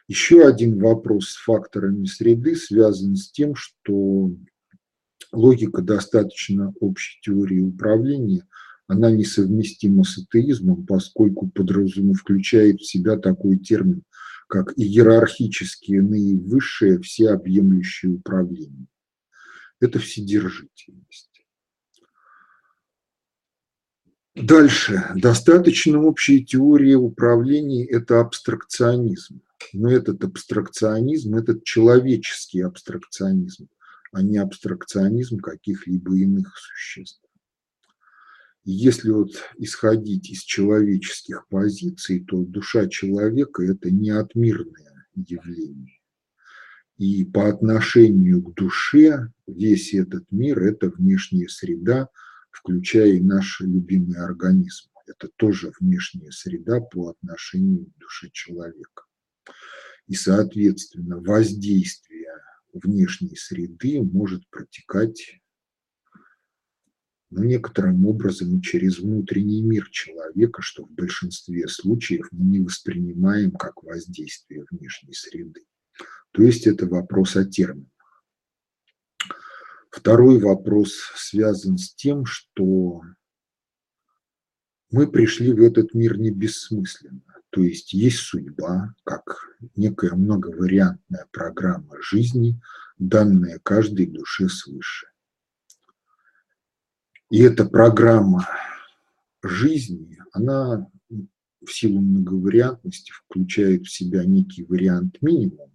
Еще 0.09 0.47
один 0.47 0.81
вопрос 0.81 1.31
с 1.31 1.37
факторами 1.37 2.07
среды 2.07 2.57
связан 2.57 3.17
с 3.17 3.31
тем, 3.31 3.55
что 3.55 4.31
логика 5.33 5.83
достаточно 5.83 6.73
общей 6.81 7.21
теории 7.23 7.61
управления, 7.61 8.47
она 8.87 9.11
несовместима 9.11 10.05
с 10.05 10.19
атеизмом, 10.19 10.87
поскольку 10.87 11.49
подразумевает, 11.49 12.19
включает 12.19 12.81
в 12.81 12.87
себя 12.87 13.17
такой 13.17 13.59
термин, 13.59 14.03
как 14.49 14.73
иерархические 14.77 16.03
наивысшее 16.03 16.99
всеобъемлющее 17.01 18.13
управление. 18.13 18.87
Это 19.81 19.99
вседержительность. 19.99 21.45
Дальше. 24.35 25.05
Достаточно 25.17 26.01
общей 26.03 26.45
теории 26.45 26.95
управления– 26.95 27.85
это 27.91 28.21
абстракционизм. 28.21 29.43
Но 29.73 29.91
этот 29.91 30.25
абстракционизм– 30.25 31.35
этот 31.37 31.65
человеческий 31.65 32.61
абстракционизм 32.61 33.69
а 34.13 34.23
не 34.23 34.39
абстракционизм 34.39 35.39
каких-либо 35.39 36.17
иных 36.17 36.57
существ. 36.57 37.23
Если 38.65 39.11
вот 39.11 39.31
исходить 39.57 40.31
из 40.31 40.43
человеческих 40.43 41.47
позиций, 41.49 42.25
то 42.25 42.45
душа 42.45 42.87
человека– 42.87 43.63
это 43.65 43.91
не 43.91 44.11
отмирное 44.11 45.07
явление. 45.15 46.01
И 46.99 47.25
по 47.25 47.49
отношению 47.49 48.43
к 48.43 48.55
душе 48.55 49.33
весь 49.47 49.95
этот 49.95 50.31
мир– 50.31 50.59
это 50.63 50.91
внешняя 50.91 51.49
среда, 51.49 52.09
включая 52.51 53.13
и 53.13 53.21
наш 53.21 53.61
любимый 53.61 54.19
организм. 54.19 54.91
Это 55.07 55.31
тоже 55.37 55.73
внешняя 55.81 56.31
среда 56.31 56.81
по 56.81 57.11
отношению 57.11 57.87
к 57.87 57.99
душе 57.99 58.29
человека. 58.33 59.05
И, 60.09 60.15
соответственно, 60.15 61.21
воздействие 61.21 62.33
внешней 62.73 63.37
среды 63.37 64.03
может 64.03 64.49
протекать 64.51 65.41
ну, 67.31 67.45
некоторым 67.45 68.07
образом 68.07 68.61
через 68.63 68.99
внутренний 68.99 69.63
мир 69.63 69.89
человека, 69.91 70.63
что 70.63 70.85
в 70.85 70.91
большинстве 70.91 71.69
случаев 71.69 72.29
мы 72.31 72.47
не 72.47 72.61
воспринимаем 72.61 73.53
как 73.53 73.83
воздействие 73.83 74.65
внешней 74.71 75.13
среды. 75.13 75.67
То 76.33 76.43
есть 76.43 76.67
это 76.67 76.87
вопрос 76.87 77.37
о 77.37 77.45
терминах. 77.45 77.89
Второй 79.91 80.39
вопрос 80.39 80.95
связан 81.17 81.77
с 81.77 81.95
тем, 81.95 82.25
что 82.25 83.03
мы 84.91 85.11
пришли 85.11 85.53
в 85.53 85.61
этот 85.63 85.93
мир 85.95 86.19
не 86.19 86.31
бессмысленно. 86.31 87.28
То 87.51 87.63
есть 87.63 87.93
есть 87.93 88.19
судьба, 88.19 88.95
как 89.05 89.57
некая 89.75 90.13
многовариантная 90.15 91.27
программа 91.31 92.01
жизни, 92.03 92.61
данная 92.99 93.59
каждой 93.61 94.07
душе 94.07 94.49
свыше. 94.49 95.09
И 97.31 97.41
эта 97.41 97.65
программа 97.65 98.47
жизни, 99.43 100.19
она 100.33 100.91
в 101.65 101.73
силу 101.73 102.01
многовариантности 102.01 103.13
включает 103.13 103.87
в 103.87 103.93
себя 103.93 104.25
некий 104.25 104.65
вариант 104.65 105.21
минимум, 105.23 105.73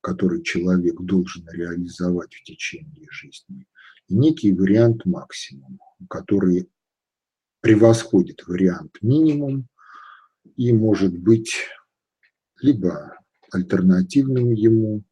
который 0.00 0.42
человек 0.42 1.00
должен 1.00 1.48
реализовать 1.48 2.32
в 2.32 2.42
течение 2.44 3.06
жизни, 3.10 3.66
и 4.08 4.14
некий 4.14 4.52
вариант 4.52 5.04
максимум, 5.04 5.80
который 6.08 6.70
превосходит 7.60 8.46
вариант 8.46 8.98
минимум 9.02 9.68
и 10.56 10.72
может 10.72 11.16
быть 11.16 11.54
либо 12.60 13.18
альтернативным 13.52 14.52
ему, 14.52 15.04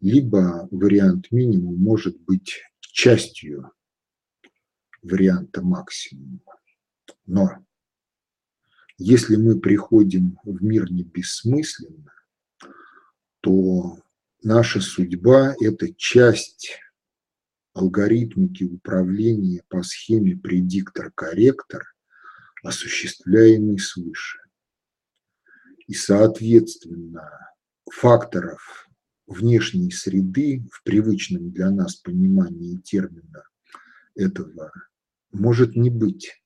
либо 0.00 0.68
вариант 0.70 1.30
минимум 1.30 1.76
может 1.76 2.20
быть 2.20 2.62
частью 2.80 3.72
варианта 5.02 5.62
максимума. 5.62 6.40
Но 7.26 7.64
если 8.96 9.36
мы 9.36 9.60
приходим 9.60 10.38
в 10.44 10.62
мир 10.62 10.90
не 10.90 11.02
бессмысленно, 11.02 12.12
то 13.40 13.98
наша 14.42 14.80
судьба– 14.80 15.54
это 15.60 15.92
часть 15.94 16.78
алгоритмики 17.72 18.62
управления 18.64 19.62
по 19.68 19.82
схеме 19.82 20.36
предиктор-корректор, 20.36 21.82
осуществляемый 22.62 23.78
свыше. 23.78 24.43
И, 25.86 25.94
соответственно, 25.94 27.28
факторов 27.90 28.88
внешней 29.26 29.90
среды 29.90 30.66
в 30.72 30.82
привычном 30.82 31.50
для 31.50 31.70
нас 31.70 31.96
понимании 31.96 32.78
термина 32.78 33.44
этого 34.14 34.72
может 35.32 35.76
не 35.76 35.90
быть. 35.90 36.42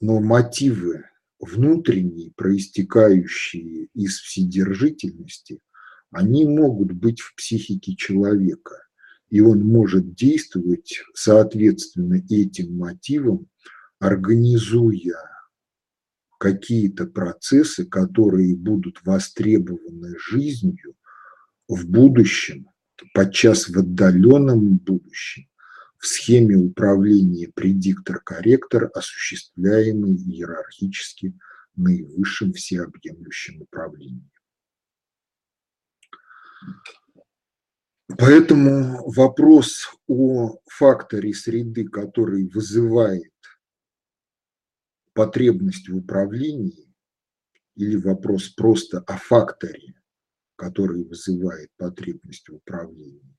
Но 0.00 0.20
мотивы 0.20 1.04
внутренние, 1.38 2.32
проистекающие 2.32 3.88
из 3.94 4.18
вседержительности, 4.18 5.60
они 6.10 6.46
могут 6.46 6.92
быть 6.92 7.20
в 7.20 7.34
психике 7.34 7.94
человека 7.96 8.84
и 9.34 9.40
он 9.40 9.64
может 9.64 10.14
действовать 10.14 11.00
соответственно 11.12 12.22
этим 12.30 12.76
мотивам, 12.76 13.48
организуя 13.98 15.33
какие-то 16.44 17.06
процессы, 17.06 17.86
которые 17.86 18.54
будут 18.54 19.00
востребованы 19.02 20.14
жизнью 20.18 20.94
в 21.68 21.86
будущем, 21.86 22.68
подчас 23.14 23.70
в 23.70 23.78
отдаленном 23.78 24.76
будущем, 24.76 25.48
в 25.96 26.06
схеме 26.06 26.56
управления 26.56 27.50
предиктор-корректор, 27.54 28.90
осуществляемой 28.92 30.16
иерархически 30.16 31.32
наивысшим 31.76 32.52
всеобъемлющим 32.52 33.62
управлением. 33.62 34.30
Поэтому 38.18 39.10
вопрос 39.10 39.88
о 40.06 40.58
факторе 40.66 41.32
среды, 41.32 41.88
который 41.88 42.46
вызывает 42.48 43.33
потребность 45.14 45.88
в 45.88 45.96
управлении, 45.96 46.92
или 47.76 47.96
вопрос 47.96 48.48
просто 48.50 49.00
о 49.00 49.16
факторе, 49.16 49.94
который 50.56 51.02
вызывает 51.04 51.70
потребность 51.76 52.48
в 52.48 52.56
управлении, 52.56 53.36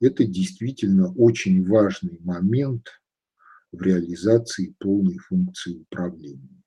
это 0.00 0.24
действительно 0.24 1.12
очень 1.14 1.64
важный 1.66 2.18
момент 2.20 2.88
в 3.72 3.80
реализации 3.82 4.74
полной 4.78 5.18
функции 5.18 5.76
управления 5.76 6.62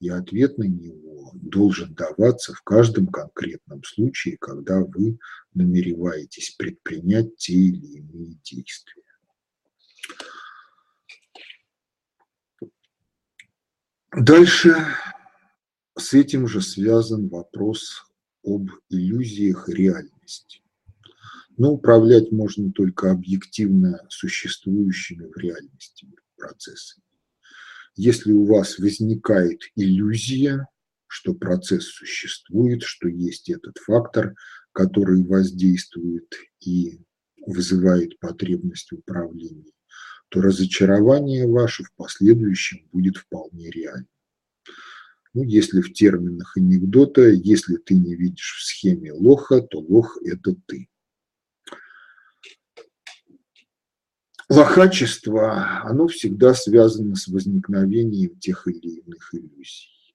и 0.00 0.08
ответ 0.08 0.56
на 0.58 0.64
него 0.64 1.30
должен 1.34 1.94
даваться 1.94 2.54
в 2.54 2.62
каждом 2.62 3.06
конкретном 3.06 3.84
случае, 3.84 4.38
когда 4.38 4.80
вы 4.80 5.18
намереваетесь 5.54 6.50
предпринять 6.58 7.36
те 7.36 7.52
или 7.52 7.98
иные 7.98 8.38
действия. 8.42 9.02
Дальше 14.16 14.74
с 15.96 16.14
этим 16.14 16.48
же 16.48 16.60
связан 16.62 17.28
вопрос 17.28 18.04
об 18.42 18.68
иллюзиях 18.88 19.68
реальности. 19.68 20.62
Но 21.56 21.74
управлять 21.74 22.32
можно 22.32 22.72
только 22.72 23.12
объективно 23.12 24.04
существующими 24.08 25.26
в 25.26 25.36
реальности 25.36 26.08
процессами. 26.36 27.04
Если 27.94 28.32
у 28.32 28.46
вас 28.46 28.78
возникает 28.78 29.60
иллюзия, 29.76 30.66
что 31.06 31.34
процесс 31.34 31.84
существует, 31.84 32.82
что 32.82 33.08
есть 33.08 33.48
этот 33.48 33.78
фактор, 33.78 34.34
который 34.72 35.22
воздействует 35.22 36.34
и 36.60 37.00
вызывает 37.46 38.18
потребность 38.18 38.90
в 38.90 38.96
управлении, 38.96 39.72
то 40.30 40.40
разочарование 40.40 41.46
ваше 41.46 41.82
в 41.82 41.92
последующем 41.94 42.88
будет 42.92 43.16
вполне 43.16 43.68
реально. 43.70 44.06
Ну, 45.34 45.42
если 45.42 45.80
в 45.80 45.92
терминах 45.92 46.56
анекдота, 46.56 47.28
если 47.28 47.76
ты 47.76 47.94
не 47.94 48.14
видишь 48.14 48.56
в 48.58 48.64
схеме 48.64 49.12
лоха, 49.12 49.60
то 49.60 49.78
лох– 49.78 50.18
это 50.24 50.54
ты. 50.66 50.88
Лохачество, 54.48 55.82
оно 55.82 56.08
всегда 56.08 56.54
связано 56.54 57.14
с 57.14 57.28
возникновением 57.28 58.38
тех 58.38 58.66
или 58.66 59.00
иных 59.00 59.32
иллюзий. 59.34 60.14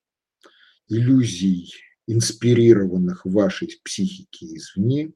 Иллюзий, 0.88 1.72
инспирированных 2.06 3.24
вашей 3.24 3.68
психике 3.82 4.46
извне, 4.56 5.12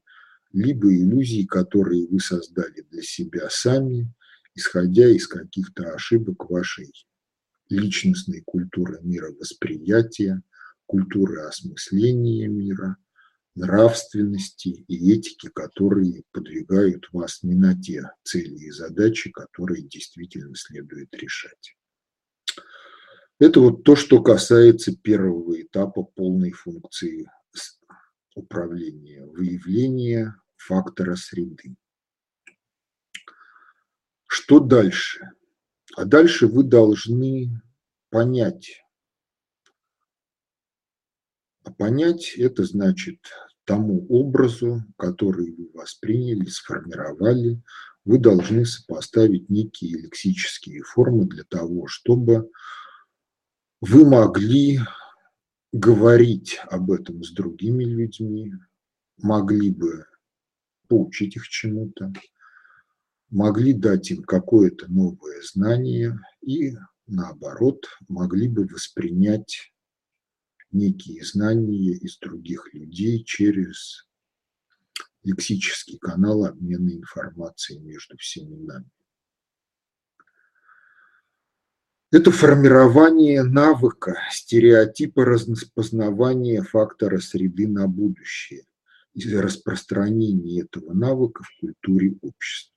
либо 0.52 0.94
иллюзий, 0.94 1.46
которые 1.46 2.06
вы 2.06 2.20
создали 2.20 2.86
для 2.90 3.02
себя 3.02 3.48
сами, 3.50 4.10
исходя 4.60 5.08
из 5.08 5.26
каких-то 5.26 5.94
ошибок 5.94 6.50
вашей 6.50 6.92
личностной 7.68 8.42
культуры 8.44 9.00
мировосприятия, 9.02 10.42
культуры 10.86 11.42
осмысления 11.42 12.46
мира– 12.48 12.96
нравственности 13.54 14.84
и 14.86 15.12
этики, 15.12 15.48
которые 15.48 16.22
подвигают 16.32 17.08
вас 17.12 17.42
не 17.42 17.54
на 17.54 17.80
те 17.80 18.10
цели 18.22 18.56
и 18.56 18.70
задачи, 18.70 19.30
которые 19.30 19.82
действительно 19.82 20.54
следует 20.54 21.14
решать. 21.14 21.76
Это 23.38 23.60
вот 23.60 23.84
то, 23.84 23.96
что 23.96 24.22
касается 24.22 24.94
первого 24.96 25.60
этапа 25.60 26.02
полной 26.02 26.52
функции 26.52 27.30
управления, 28.34 29.24
выявления 29.24 30.36
фактора 30.56 31.16
среды. 31.16 31.74
Что 34.32 34.60
дальше? 34.60 35.28
А 35.96 36.04
дальше 36.04 36.46
вы 36.46 36.62
должны 36.62 37.60
понять, 38.10 38.80
а 41.64 41.72
понять 41.72 42.34
это 42.36 42.62
значит 42.62 43.18
тому 43.64 44.06
образу, 44.08 44.84
который 44.96 45.50
вы 45.50 45.72
восприняли, 45.74 46.44
сформировали, 46.44 47.60
вы 48.04 48.18
должны 48.18 48.64
сопоставить 48.66 49.50
некие 49.50 49.98
лексические 49.98 50.84
формы 50.84 51.24
для 51.24 51.42
того, 51.42 51.88
чтобы 51.88 52.52
вы 53.80 54.08
могли 54.08 54.78
говорить 55.72 56.60
об 56.70 56.92
этом 56.92 57.24
с 57.24 57.32
другими 57.32 57.82
людьми, 57.82 58.52
могли 59.16 59.70
бы 59.70 60.06
поучить 60.86 61.34
их 61.34 61.48
чему-то, 61.48 62.12
могли 63.30 63.72
дать 63.72 64.10
им 64.10 64.22
какое-то 64.22 64.90
новое 64.90 65.40
знание 65.42 66.18
и, 66.42 66.74
наоборот, 67.06 67.86
могли 68.08 68.48
бы 68.48 68.66
воспринять 68.66 69.72
некие 70.72 71.24
знания 71.24 71.92
из 71.92 72.18
других 72.18 72.72
людей 72.74 73.24
через 73.24 74.06
лексический 75.22 75.98
канал 75.98 76.44
обмена 76.44 76.90
информацией 76.90 77.80
между 77.80 78.16
всеми 78.18 78.56
нами. 78.56 78.90
Это 82.12 82.32
формирование 82.32 83.44
навыка, 83.44 84.18
стереотипа 84.32 85.24
распознавания 85.24 86.62
фактора 86.62 87.18
среды 87.18 87.68
на 87.68 87.86
будущее 87.86 88.64
и 89.14 89.32
распространение 89.36 90.62
этого 90.62 90.92
навыка 90.92 91.44
в 91.44 91.60
культуре 91.60 92.16
общества. 92.20 92.69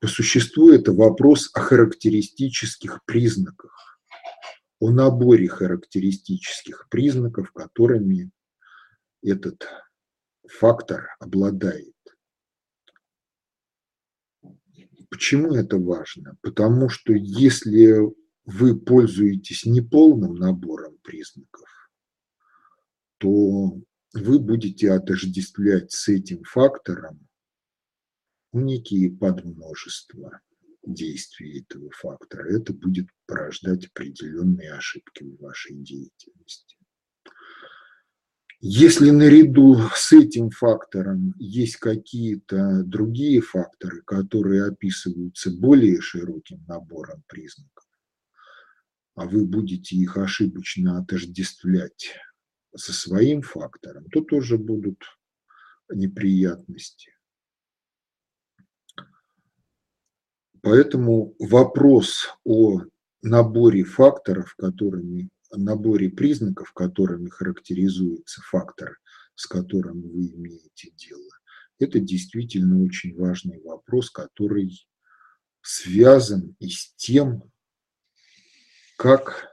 По 0.00 0.08
существу 0.08 0.70
это 0.70 0.92
вопрос 0.92 1.50
о 1.52 1.60
характеристических 1.60 3.04
признаках, 3.04 4.00
о 4.78 4.90
наборе 4.90 5.46
характеристических 5.46 6.88
признаков, 6.88 7.52
которыми 7.52 8.30
этот 9.22 9.68
фактор 10.48 11.14
обладает. 11.20 11.94
Почему 15.10 15.54
это 15.54 15.76
важно? 15.76 16.38
Потому 16.40 16.88
что 16.88 17.12
если 17.12 17.98
вы 18.46 18.80
пользуетесь 18.80 19.66
неполным 19.66 20.36
набором 20.36 20.96
признаков, 21.02 21.68
то 23.18 23.78
вы 24.14 24.38
будете 24.38 24.92
отождествлять 24.92 25.92
с 25.92 26.08
этим 26.08 26.42
фактором 26.44 27.28
некие 28.52 29.10
подмножества 29.10 30.40
действий 30.84 31.60
этого 31.60 31.90
фактора. 31.90 32.56
Это 32.56 32.72
будет 32.72 33.08
порождать 33.26 33.86
определенные 33.86 34.72
ошибки 34.72 35.24
в 35.24 35.40
вашей 35.40 35.74
деятельности. 35.76 36.76
Если 38.62 39.08
наряду 39.08 39.76
с 39.94 40.12
этим 40.12 40.50
фактором 40.50 41.34
есть 41.38 41.76
какие-то 41.76 42.82
другие 42.84 43.40
факторы, 43.40 44.02
которые 44.02 44.66
описываются 44.66 45.50
более 45.50 46.02
широким 46.02 46.62
набором 46.66 47.22
признаков, 47.26 47.86
а 49.14 49.26
вы 49.26 49.46
будете 49.46 49.96
их 49.96 50.18
ошибочно 50.18 50.98
отождествлять 50.98 52.14
со 52.76 52.92
своим 52.92 53.40
фактором, 53.40 54.04
то 54.10 54.20
тоже 54.20 54.58
будут 54.58 55.04
неприятности. 55.90 57.12
Поэтому 60.62 61.34
вопрос 61.38 62.28
о 62.44 62.82
наборе 63.22 63.84
факторов, 63.84 64.54
которыми 64.56 65.30
наборе 65.52 66.10
признаков, 66.10 66.72
которыми 66.72 67.28
характеризуется 67.28 68.40
фактор, 68.42 68.98
с 69.34 69.46
которым 69.46 70.02
вы 70.02 70.28
имеете 70.28 70.90
дело, 70.96 71.30
это 71.78 71.98
действительно 71.98 72.82
очень 72.84 73.16
важный 73.16 73.60
вопрос, 73.62 74.10
который 74.10 74.86
связан 75.62 76.54
и 76.58 76.68
с 76.68 76.94
тем, 76.94 77.42
как 78.96 79.48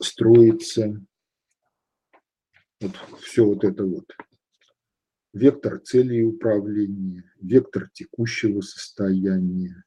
строится 0.00 1.00
вот 2.80 2.92
все 3.22 3.44
вот 3.44 3.64
это 3.64 3.84
вот. 3.84 4.06
Вектор 5.32 5.78
целей 5.78 6.24
управления, 6.24 7.30
вектор 7.40 7.88
текущего 7.92 8.62
состояния, 8.62 9.84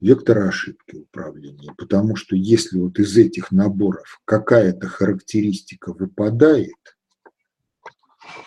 вектора 0.00 0.48
ошибки 0.48 0.96
управления. 0.96 1.72
Потому 1.76 2.16
что 2.16 2.36
если 2.36 2.78
вот 2.78 2.98
из 2.98 3.16
этих 3.16 3.50
наборов 3.50 4.20
какая-то 4.24 4.88
характеристика 4.88 5.92
выпадает, 5.92 6.74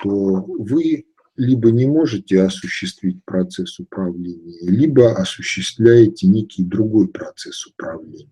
то 0.03 0.09
вы 0.09 1.05
либо 1.35 1.71
не 1.71 1.85
можете 1.85 2.41
осуществить 2.41 3.23
процесс 3.25 3.79
управления, 3.79 4.59
либо 4.69 5.13
осуществляете 5.15 6.27
некий 6.27 6.63
другой 6.63 7.07
процесс 7.07 7.65
управления, 7.65 8.29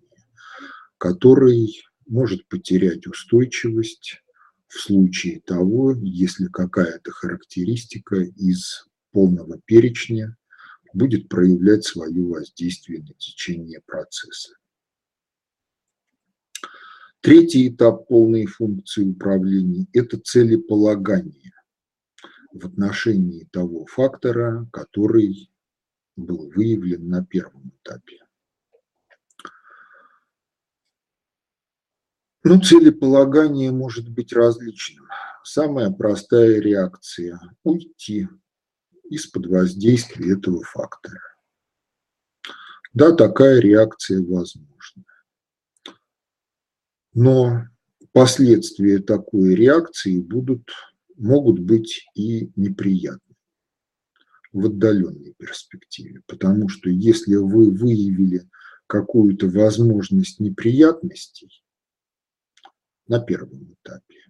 который 0.98 1.82
может 2.06 2.46
потерять 2.48 3.06
устойчивость 3.06 4.22
в 4.68 4.78
случае 4.78 5.40
того, 5.40 5.92
если 6.00 6.46
какая-то 6.46 7.10
характеристика 7.10 8.16
из 8.16 8.86
полного 9.12 9.58
перечня 9.64 10.36
будет 10.92 11.28
проявлять 11.28 11.84
свое 11.84 12.22
воздействие 12.22 13.00
на 13.00 13.14
течение 13.14 13.80
процесса. 13.80 14.54
Третий 17.20 17.68
этап 17.68 18.08
полной 18.08 18.46
функции 18.46 19.04
управления– 19.04 19.86
это 19.92 20.18
целеполагание 20.18 21.52
в 22.52 22.66
отношении 22.66 23.44
того 23.52 23.84
фактора, 23.86 24.66
который 24.72 25.50
был 26.16 26.50
выявлен 26.50 27.08
на 27.08 27.24
первом 27.24 27.72
этапе. 27.82 28.20
Ну, 32.42 32.58
целеполагание 32.58 33.70
может 33.70 34.08
быть 34.08 34.32
различным. 34.32 35.06
Самая 35.44 35.90
простая 35.90 36.58
реакция– 36.58 37.38
уйти 37.64 38.28
из-под 39.10 39.46
воздействия 39.46 40.34
этого 40.34 40.62
фактора. 40.64 41.20
Да, 42.92 43.14
такая 43.14 43.60
реакция 43.60 44.20
возможна. 44.20 45.04
Но 47.12 47.64
последствия 48.12 48.98
такой 49.00 49.54
реакции 49.54 50.20
будут, 50.20 50.70
могут 51.16 51.58
быть 51.60 52.06
и 52.14 52.50
неприятны 52.56 53.36
в 54.52 54.66
отдаленной 54.66 55.34
перспективе. 55.36 56.22
Потому 56.26 56.68
что 56.68 56.90
если 56.90 57.36
вы 57.36 57.70
выявили 57.70 58.48
какую-то 58.86 59.48
возможность 59.48 60.40
неприятностей 60.40 61.62
на 63.06 63.20
первом 63.20 63.74
этапе, 63.74 64.29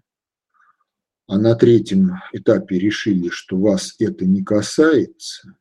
а 1.31 1.38
на 1.38 1.55
третьем 1.55 2.14
этапе 2.33 2.77
решили, 2.77 3.29
что 3.29 3.57
вас 3.57 3.95
это 4.01 4.27
не 4.27 4.43
касается, 4.43 5.57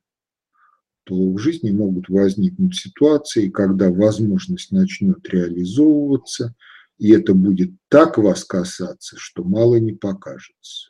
то 1.03 1.13
в 1.13 1.37
жизни 1.37 1.69
могут 1.69 2.09
возникнуть 2.09 2.75
ситуации, 2.75 3.49
когда 3.49 3.91
возможность 3.91 4.71
начнет 4.71 5.29
реализовываться, 5.29 6.55
и 6.97 7.11
это 7.11 7.35
будет 7.35 7.69
так 7.87 8.17
вас 8.17 8.45
касаться, 8.45 9.15
что 9.19 9.43
мало 9.43 9.75
не 9.75 9.93
покажется. 9.93 10.89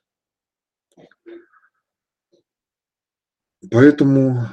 Поэтому 3.70 4.46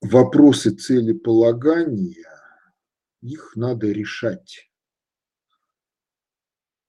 вопросы 0.00 0.70
целеполагания, 0.70 2.40
их 3.20 3.52
надо 3.54 3.92
решать 3.92 4.71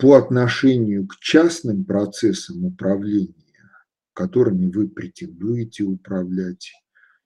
по 0.03 0.15
отношению 0.15 1.07
к 1.07 1.15
частным 1.21 1.85
процессам 1.85 2.65
управления, 2.65 3.71
которыми 4.11 4.69
вы 4.69 4.89
претендуете 4.89 5.85
управлять 5.85 6.73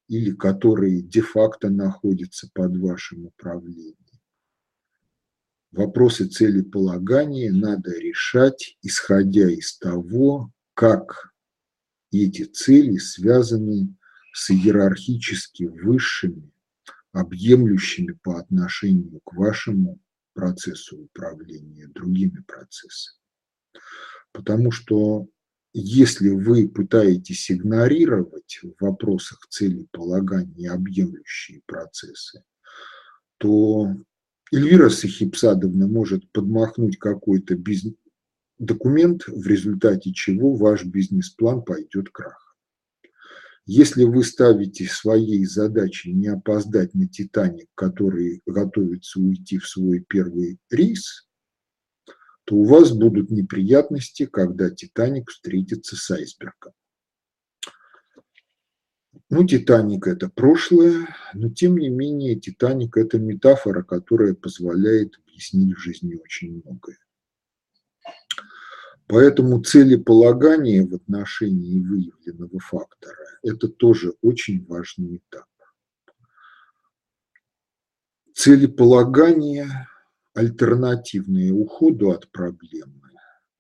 или 0.08 0.30
которые 0.30 1.02
де-факто 1.02 1.72
находятся 1.72 2.48
под 2.54 2.78
вашим 2.78 3.26
управлением. 3.26 3.96
Вопросы 5.72 6.28
целеполагания 6.28 7.52
надо 7.52 7.98
решать, 7.98 8.78
исходя 8.84 9.50
из 9.50 9.76
того, 9.80 10.52
как 10.76 11.34
эти 12.12 12.44
цели 12.44 12.98
связаны 13.00 13.98
с 14.34 14.52
иерархически 14.52 15.64
высшими, 15.64 16.52
объемлющими 17.12 18.12
по 18.22 18.38
отношению 18.38 19.20
к 19.22 19.34
вашему 19.34 20.00
процессу 20.38 20.98
управления 20.98 21.88
другими 21.88 22.44
процессами. 22.46 23.18
Потому 24.32 24.72
что 24.72 25.28
если 25.74 26.30
вы 26.30 26.70
пытаетесь 26.70 27.50
игнорировать 27.50 28.60
в 28.62 28.84
вопросах 28.84 29.40
целеполагания 29.50 30.72
объемлющие 30.72 31.62
процессы, 31.66 32.44
то 33.40 33.96
Эльвира 34.52 34.90
Сахипсадовна 34.90 35.88
может 35.88 36.32
подмахнуть 36.32 37.00
какой-то 37.00 37.56
бизнес 37.56 37.96
документ, 38.60 39.24
в 39.28 39.48
результате 39.48 40.14
чего 40.14 40.56
ваш 40.56 40.86
бизнес-план 40.86 41.64
пойдет 41.64 42.10
крах. 42.12 42.47
Если 43.70 44.06
вы 44.06 44.24
ставите 44.24 44.86
своей 44.86 45.44
задачей 45.46 46.14
не 46.14 46.30
опоздать 46.30 46.94
на 46.94 47.06
«Титаник», 47.06 47.68
который 47.76 48.42
готовится 48.46 49.20
уйти 49.20 49.58
в 49.58 49.68
свой 49.68 50.00
первый 50.00 50.58
рейс, 50.70 51.28
то 52.46 52.56
у 52.56 52.64
вас 52.64 52.94
будут 52.94 53.30
неприятности, 53.30 54.26
когда 54.26 54.70
«Титаник» 54.70 55.30
встретится 55.30 55.98
с 55.98 56.10
айсбергом. 56.10 56.72
Ну, 59.30 59.46
«Титаник»– 59.46 60.08
это 60.08 60.30
прошлое, 60.30 61.14
но 61.34 61.50
тем 61.50 61.78
не 61.78 61.90
менее 61.90 62.40
«Титаник»– 62.40 62.96
это 62.96 63.20
метафора, 63.20 63.84
которая 63.84 64.34
позволяет 64.34 65.18
объяснить 65.18 65.76
в 65.76 65.82
жизни 65.82 66.16
очень 66.16 66.62
многое. 66.64 67.00
Поэтому 69.08 69.64
целеполагание 69.64 70.86
в 70.86 70.94
отношении 70.94 71.80
выявленного 71.80 72.60
фактора– 72.60 73.26
это 73.44 73.70
тоже 73.70 74.14
очень 74.22 74.66
важный 74.66 75.18
этап. 75.18 75.46
Целеполагание, 78.34 79.88
альтернативное 80.34 81.54
уходу 81.54 82.12
от 82.12 82.30
проблемы, 82.32 83.10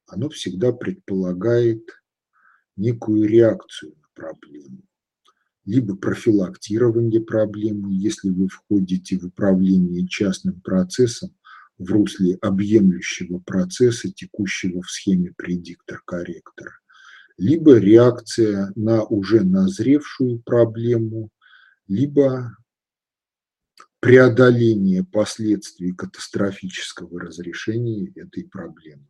оно 0.05 0.29
всегда 0.29 0.73
предполагает 0.73 1.83
некую 2.75 3.27
реакцию 3.27 3.95
на 3.95 4.07
проблему, 4.13 4.83
либо 5.63 5.95
профилактирование 5.95 7.21
проблемы, 7.21 7.93
если 7.93 8.29
вы 8.29 8.49
входите 8.49 9.17
в 9.17 9.25
управление 9.27 10.07
частным 10.07 10.59
процессом 10.59 11.33
в 11.77 11.91
русле 11.91 12.37
объемлющего 12.41 13.39
процесса, 13.39 14.11
текущего 14.11 14.81
в 14.81 14.89
схеме 14.89 15.33
предиктор-корректора, 15.37 16.79
либо 17.37 17.77
реакция 17.77 18.71
на 18.75 19.03
уже 19.03 19.41
назревшую 19.41 20.39
проблему, 20.39 21.29
либо 21.87 22.57
преодоление 23.99 25.03
последствий 25.03 25.93
катастрофического 25.93 27.19
разрешения 27.19 28.11
этой 28.15 28.43
проблемы 28.43 29.07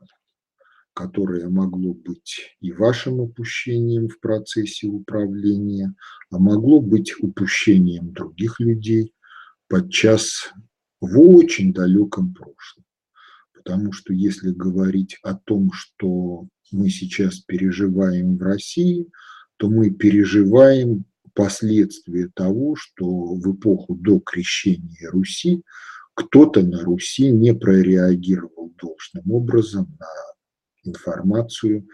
которое 0.97 1.47
могло 1.47 1.93
быть 1.93 2.57
и 2.59 2.71
вашим 2.71 3.19
упущением 3.19 4.07
в 4.09 4.19
процессе 4.19 4.87
управления, 4.87 5.93
а 6.31 6.39
могло 6.39 6.81
быть 6.81 7.13
упущением 7.21 8.13
других 8.13 8.59
людей 8.59 9.13
подчас 9.67 10.51
в 11.01 11.19
очень 11.19 11.73
далеком 11.73 12.33
прошлом. 12.33 12.85
Потому 13.53 13.91
что 13.91 14.13
если 14.13 14.51
говорить 14.51 15.17
о 15.23 15.35
том, 15.35 15.71
что 15.73 16.47
мы 16.71 16.89
сейчас 16.89 17.39
переживаем 17.39 18.37
в 18.37 18.41
России, 18.41 19.07
то 19.57 19.69
мы 19.69 19.89
переживаем 19.89 21.05
последствия 21.33 22.29
того, 22.33 22.75
что 22.75 23.05
в 23.05 23.55
эпоху 23.55 23.95
до 23.95 24.19
крещения 24.19 25.09
Руси 25.09 25.63
кто-то 26.15 26.63
на 26.63 26.83
Руси 26.83 27.29
не 27.29 27.53
прореагировал 27.53 28.73
должным 28.81 29.31
образом 29.31 29.95
на 29.99 30.07
информацию 30.83 31.87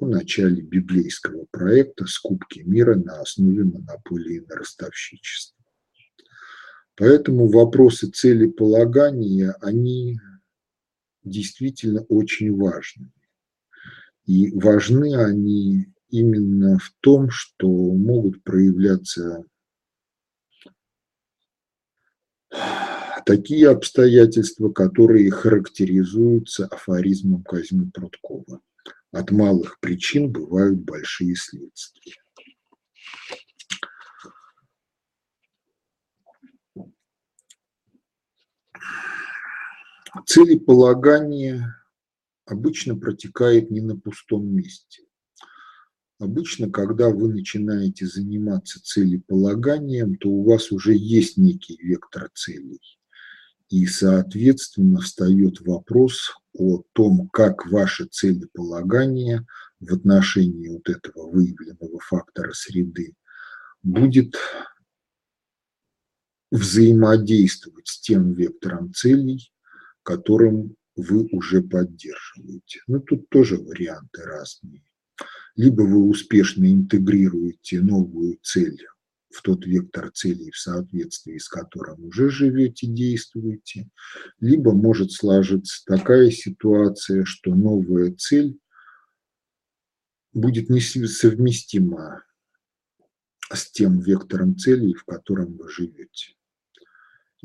о 0.00 0.06
начале 0.06 0.62
библейского 0.62 1.46
проекта 1.50 2.06
«Скупки 2.06 2.60
мира 2.60 2.94
на 2.94 3.20
основе 3.20 3.64
монополии 3.64 4.44
на 4.48 4.56
ростовщичество». 4.56 5.55
Поэтому 6.96 7.48
вопросы 7.48 8.08
целеполагания, 8.08 9.54
они 9.60 10.18
действительно 11.24 12.02
очень 12.08 12.56
важны. 12.56 13.12
И 14.24 14.50
важны 14.52 15.14
они 15.16 15.86
именно 16.08 16.78
в 16.78 16.92
том, 17.00 17.28
что 17.30 17.68
могут 17.68 18.42
проявляться 18.42 19.44
такие 23.26 23.68
обстоятельства, 23.68 24.70
которые 24.70 25.30
характеризуются 25.30 26.66
афоризмом 26.66 27.42
Казьмы 27.42 27.90
Прудкова. 27.92 28.60
От 29.12 29.30
малых 29.30 29.78
причин 29.80 30.32
бывают 30.32 30.80
большие 30.80 31.36
следствия. 31.36 32.14
Целеполагание 40.26 41.74
обычно 42.46 42.96
протекает 42.96 43.70
не 43.70 43.80
на 43.80 43.96
пустом 43.96 44.46
месте. 44.46 45.02
Обычно, 46.18 46.70
когда 46.70 47.10
вы 47.10 47.28
начинаете 47.28 48.06
заниматься 48.06 48.82
целеполаганием, 48.82 50.16
то 50.16 50.30
у 50.30 50.44
вас 50.44 50.72
уже 50.72 50.94
есть 50.94 51.36
некий 51.36 51.76
вектор 51.76 52.30
целей. 52.34 52.80
И, 53.68 53.84
соответственно, 53.86 55.00
встает 55.00 55.60
вопрос 55.60 56.32
о 56.54 56.82
том, 56.92 57.28
как 57.28 57.66
ваше 57.66 58.06
целеполагание 58.06 59.44
в 59.80 59.92
отношении 59.92 60.68
вот 60.68 60.88
этого 60.88 61.30
выявленного 61.30 61.98
фактора 62.00 62.52
среды 62.54 63.14
будет 63.82 64.36
взаимодействовать 66.56 67.86
с 67.86 68.00
тем 68.00 68.32
вектором 68.32 68.92
целей, 68.92 69.52
которым 70.02 70.76
вы 70.96 71.28
уже 71.32 71.62
поддерживаете. 71.62 72.80
Ну, 72.86 73.00
тут 73.00 73.28
тоже 73.28 73.58
варианты 73.58 74.22
разные. 74.22 74.82
Либо 75.54 75.82
вы 75.82 76.08
успешно 76.08 76.70
интегрируете 76.70 77.80
новую 77.80 78.38
цель 78.42 78.86
в 79.30 79.42
тот 79.42 79.66
вектор 79.66 80.10
целей, 80.10 80.50
в 80.50 80.56
соответствии 80.56 81.38
с 81.38 81.48
которым 81.48 82.06
уже 82.06 82.30
живете, 82.30 82.86
действуете, 82.86 83.88
либо 84.40 84.72
может 84.72 85.12
сложиться 85.12 85.82
такая 85.84 86.30
ситуация, 86.30 87.24
что 87.24 87.54
новая 87.54 88.12
цель 88.12 88.58
будет 90.32 90.70
несовместима 90.70 92.22
с 93.52 93.70
тем 93.70 94.00
вектором 94.00 94.56
целей, 94.56 94.94
в 94.94 95.04
котором 95.04 95.56
вы 95.56 95.70
живете. 95.70 96.35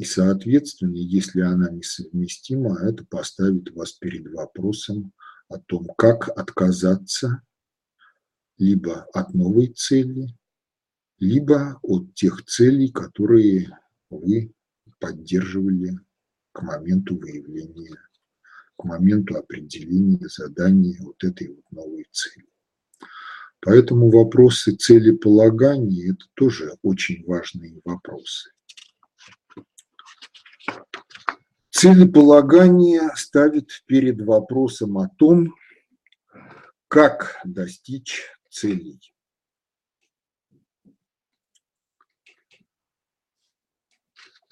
И, 0.02 0.04
соответственно, 0.04 0.96
если 0.96 1.42
она 1.42 1.70
несовместима, 1.70 2.80
это 2.80 3.06
поставит 3.06 3.70
вас 3.76 3.92
перед 3.92 4.34
вопросом 4.34 5.14
о 5.48 5.60
том, 5.60 5.86
как 5.96 6.28
отказаться 6.30 7.44
либо 8.58 9.04
от 9.14 9.36
новой 9.36 9.68
цели, 9.68 10.36
либо 11.20 11.78
от 11.84 12.16
тех 12.16 12.44
целей, 12.46 12.90
которые 12.90 13.78
вы 14.10 14.52
поддерживали 15.00 16.00
к 16.52 16.64
моменту 16.64 17.16
выявления, 17.20 18.02
к 18.78 18.84
моменту 18.86 19.38
определения 19.38 20.28
задания 20.30 20.98
вот 21.00 21.24
этой 21.24 21.50
вот 21.50 21.72
новой 21.72 22.08
цели. 22.12 22.48
Поэтому 23.60 24.10
вопросы 24.10 24.72
целеполагания– 24.72 26.12
это 26.14 26.26
тоже 26.34 26.76
очень 26.82 27.24
важные 27.24 27.80
вопросы. 27.86 28.50
Целеполагание 31.72 33.10
ставит 33.16 33.70
перед 33.88 34.22
вопросом 34.22 34.98
о 34.98 35.08
том, 35.08 35.56
как 36.90 37.40
достичь 37.46 38.24
целей. 38.50 39.00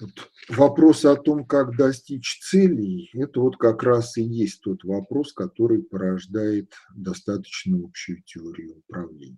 Вот 0.00 0.10
вопрос 0.48 1.04
о 1.04 1.14
том, 1.14 1.44
как 1.44 1.76
достичь 1.76 2.40
целей, 2.42 3.10
это 3.12 3.40
вот 3.40 3.58
как 3.58 3.82
раз 3.82 4.16
и 4.16 4.22
есть 4.22 4.62
тот 4.62 4.82
вопрос, 4.82 5.34
который 5.34 5.82
порождает 5.82 6.72
достаточно 6.96 7.78
общую 7.84 8.22
теорию 8.22 8.78
управления. 8.78 9.36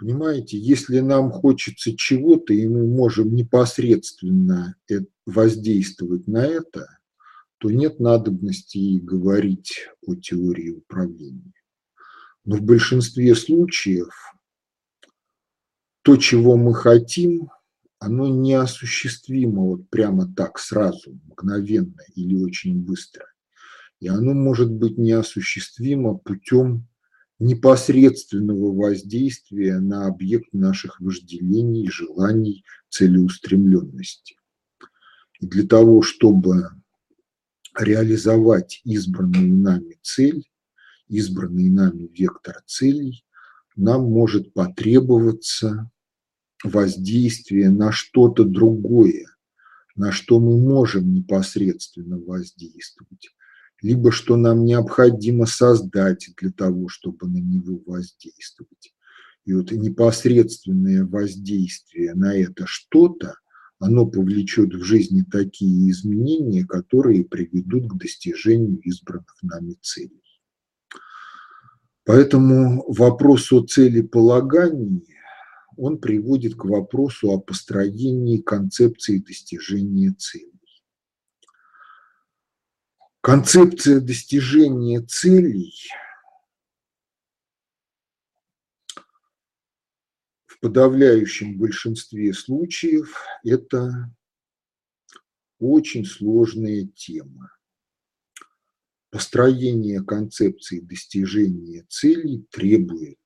Понимаете, 0.00 0.56
если 0.56 1.00
нам 1.00 1.30
хочется 1.30 1.94
чего-то, 1.94 2.54
и 2.54 2.66
мы 2.66 2.86
можем 2.86 3.34
непосредственно 3.34 4.74
воздействовать 5.26 6.26
на 6.26 6.42
это, 6.46 6.86
то 7.58 7.70
нет 7.70 8.00
надобности 8.00 8.78
и 8.78 8.98
говорить 8.98 9.88
о 10.06 10.14
теории 10.14 10.70
управления. 10.70 11.52
Но 12.46 12.56
в 12.56 12.62
большинстве 12.62 13.34
случаев 13.34 14.14
то, 16.00 16.16
чего 16.16 16.56
мы 16.56 16.74
хотим, 16.74 17.50
оно 17.98 18.26
неосуществимо 18.26 19.64
вот 19.64 19.90
прямо 19.90 20.26
так 20.34 20.58
сразу, 20.58 21.20
мгновенно 21.26 22.00
или 22.14 22.42
очень 22.42 22.80
быстро. 22.80 23.26
И 23.98 24.08
оно 24.08 24.32
может 24.32 24.70
быть 24.72 24.96
неосуществимо 24.96 26.14
путем 26.14 26.88
непосредственного 27.40 28.72
воздействия 28.72 29.80
на 29.80 30.06
объект 30.06 30.52
наших 30.52 31.00
вожделений, 31.00 31.90
желаний, 31.90 32.64
целеустремленности. 32.90 34.36
И 35.40 35.46
для 35.46 35.66
того, 35.66 36.02
чтобы 36.02 36.68
реализовать 37.78 38.82
избранную 38.84 39.56
нами 39.56 39.98
цель, 40.02 40.48
избранный 41.08 41.70
нами 41.70 42.10
вектор 42.12 42.62
целей, 42.66 43.24
нам 43.74 44.02
может 44.02 44.52
потребоваться 44.52 45.90
воздействие 46.62 47.70
на 47.70 47.90
что-то 47.90 48.44
другое, 48.44 49.26
на 49.96 50.12
что 50.12 50.40
мы 50.40 50.58
можем 50.58 51.14
непосредственно 51.14 52.18
воздействовать, 52.18 53.30
либо 53.82 54.12
что 54.12 54.36
нам 54.36 54.64
необходимо 54.64 55.46
создать 55.46 56.28
для 56.36 56.50
того, 56.50 56.88
чтобы 56.88 57.28
на 57.28 57.38
него 57.38 57.80
воздействовать. 57.86 58.94
И 59.44 59.54
вот 59.54 59.72
непосредственное 59.72 61.04
воздействие 61.04 62.14
на 62.14 62.36
это 62.36 62.64
что-то, 62.66 63.36
оно 63.78 64.06
повлечет 64.06 64.74
в 64.74 64.84
жизни 64.84 65.24
такие 65.30 65.90
изменения, 65.90 66.64
которые 66.66 67.24
приведут 67.24 67.90
к 67.90 67.96
достижению 67.96 68.78
избранных 68.80 69.36
нами 69.42 69.76
целей. 69.80 70.20
Поэтому 72.04 72.84
вопрос 72.92 73.50
о 73.52 73.64
целеполагании 73.64 75.06
он 75.76 75.98
приводит 75.98 76.56
к 76.56 76.66
вопросу 76.66 77.30
о 77.30 77.40
построении 77.40 78.38
концепции 78.38 79.18
достижения 79.18 80.14
целей. 80.18 80.59
Концепция 83.22 84.00
достижения 84.00 85.02
целей 85.02 85.74
в 90.46 90.58
подавляющем 90.58 91.58
большинстве 91.58 92.32
случаев 92.32 93.14
это 93.44 94.10
очень 95.58 96.06
сложная 96.06 96.86
тема. 96.86 97.52
Построение 99.10 100.02
концепции 100.02 100.80
достижения 100.80 101.84
целей 101.90 102.46
требует 102.50 103.20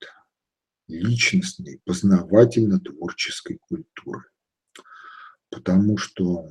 личностной, 0.89 1.81
познавательно-творческой 1.85 3.59
культуры. 3.59 4.25
Потому 5.51 5.99
что 5.99 6.51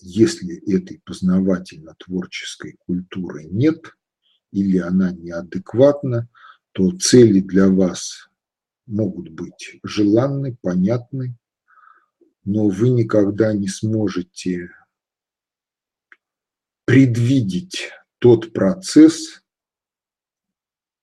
если 0.00 0.56
этой 0.74 1.00
познавательно-творческой 1.04 2.76
культуры 2.86 3.44
нет 3.44 3.94
или 4.52 4.78
она 4.78 5.12
неадекватна, 5.12 6.28
то 6.72 6.90
цели 6.98 7.40
для 7.40 7.68
вас 7.68 8.28
могут 8.86 9.30
быть 9.30 9.78
желанны, 9.82 10.56
понятны, 10.60 11.36
но 12.44 12.68
вы 12.68 12.90
никогда 12.90 13.52
не 13.52 13.68
сможете 13.68 14.70
предвидеть 16.84 17.90
тот 18.18 18.52
процесс, 18.52 19.42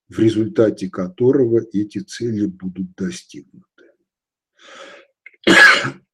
в 0.07 0.19
результате 0.19 0.89
которого 0.89 1.61
эти 1.73 1.99
цели 1.99 2.47
будут 2.47 2.95
достигнуты. 2.95 3.91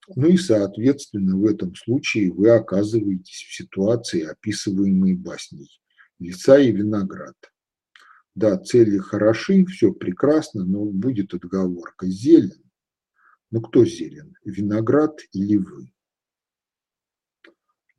Ну 0.07 0.27
и, 0.27 0.37
соответственно, 0.37 1.37
в 1.37 1.45
этом 1.45 1.75
случае 1.75 2.31
вы 2.31 2.49
оказываетесь 2.49 3.45
в 3.47 3.55
ситуации, 3.55 4.23
описываемой 4.23 5.15
басней 5.15 5.79
«Лица 6.19 6.59
и 6.59 6.71
виноград». 6.71 7.35
Да, 8.33 8.57
цели 8.57 8.97
хороши, 8.97 9.65
все 9.65 9.91
прекрасно, 9.93 10.65
но 10.65 10.85
будет 10.85 11.33
отговорка 11.33 12.07
«зелен». 12.07 12.63
Ну 13.51 13.61
кто 13.61 13.85
зелен, 13.85 14.35
виноград 14.45 15.19
или 15.33 15.57
вы? 15.57 15.93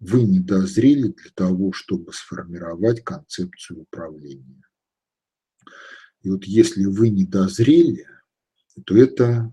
Вы 0.01 0.23
не 0.23 0.41
дозрели 0.41 1.09
для 1.09 1.31
того, 1.35 1.73
чтобы 1.73 2.13
сформировать 2.13 3.05
концепцию 3.05 3.83
управления. 3.83 4.67
И 6.23 6.31
вот 6.31 6.45
если 6.45 6.87
вы 6.87 7.11
не 7.11 7.25
дозрели, 7.25 8.09
то 8.87 8.97
это 8.97 9.53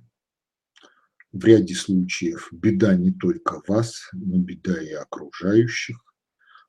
в 1.32 1.44
ряде 1.46 1.76
случаев 1.76 2.50
беда 2.52 2.96
не 2.96 3.12
только 3.12 3.62
вас, 3.68 4.10
но 4.14 4.38
беда 4.40 4.82
и 4.82 4.92
окружающих, 4.92 5.98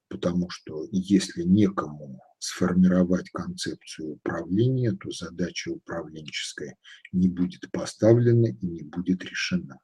потому 0.09 0.51
что 0.51 0.87
если 0.91 1.43
некому 1.43 2.21
сформировать 2.39 3.31
концепцию 3.31 4.13
управления, 4.13 4.93
то 4.93 5.11
задача 5.11 5.71
управленческая 5.71 6.77
не 7.13 7.29
будет 7.29 7.71
поставлена 7.71 8.49
и 8.49 8.67
не 8.67 8.83
будет 8.83 9.25
решена. 9.25 9.79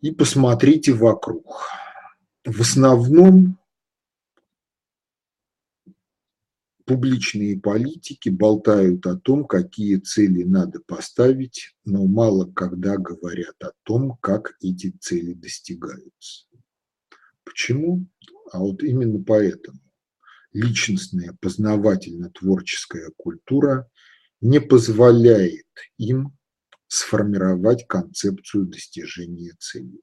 И 0.00 0.12
посмотрите 0.12 0.92
вокруг. 0.92 1.68
В 2.44 2.60
основном 2.62 3.59
публичные 6.90 7.56
политики 7.56 8.30
болтают 8.30 9.06
о 9.06 9.14
том, 9.14 9.44
какие 9.44 9.98
цели 9.98 10.42
надо 10.42 10.80
поставить, 10.80 11.76
но 11.84 12.04
мало 12.04 12.50
когда 12.50 12.96
говорят 12.96 13.54
о 13.60 13.70
том, 13.84 14.18
как 14.20 14.56
эти 14.60 14.90
цели 15.00 15.34
достигаются. 15.34 16.46
Почему? 17.44 18.08
А 18.50 18.58
вот 18.58 18.82
именно 18.82 19.22
поэтому 19.22 19.78
личностная 20.52 21.38
познавательно-творческая 21.40 23.12
культура 23.16 23.88
не 24.40 24.60
позволяет 24.60 25.68
им 25.96 26.36
сформировать 26.88 27.86
концепцию 27.86 28.66
достижения 28.66 29.54
целей. 29.60 30.02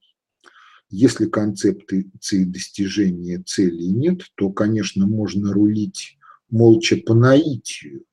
Если 0.88 1.26
концепции 1.26 2.44
достижения 2.44 3.42
целей 3.42 3.88
нет, 3.88 4.22
то, 4.36 4.48
конечно, 4.48 5.06
можно 5.06 5.52
рулить 5.52 6.17
молча 6.50 6.96
по 6.96 7.14
наитию. 7.14 8.04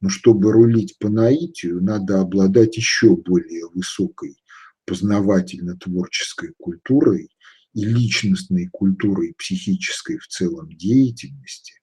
Но 0.00 0.08
чтобы 0.08 0.52
рулить 0.52 0.98
по 0.98 1.08
наитию, 1.08 1.82
надо 1.82 2.20
обладать 2.20 2.76
еще 2.76 3.16
более 3.16 3.68
высокой 3.68 4.36
познавательно-творческой 4.84 6.54
культурой 6.56 7.30
и 7.74 7.84
личностной 7.84 8.68
культурой 8.68 9.34
психической 9.36 10.18
в 10.18 10.28
целом 10.28 10.70
деятельности, 10.72 11.74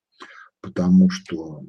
потому 0.62 1.10
что 1.10 1.66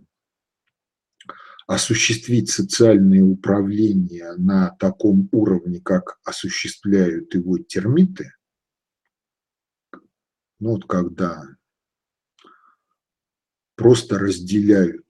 осуществить 1.66 2.48
социальное 2.50 3.22
управление 3.22 4.34
на 4.36 4.70
таком 4.78 5.28
уровне, 5.32 5.80
как 5.80 6.18
осуществляют 6.24 7.34
его 7.34 7.58
термиты, 7.58 8.32
ну 10.58 10.70
вот 10.70 10.86
когда 10.86 11.44
просто 13.76 14.18
разделяют 14.18 15.06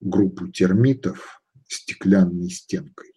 группу 0.00 0.48
термитов 0.48 1.40
стеклянной 1.68 2.50
стенкой, 2.50 3.12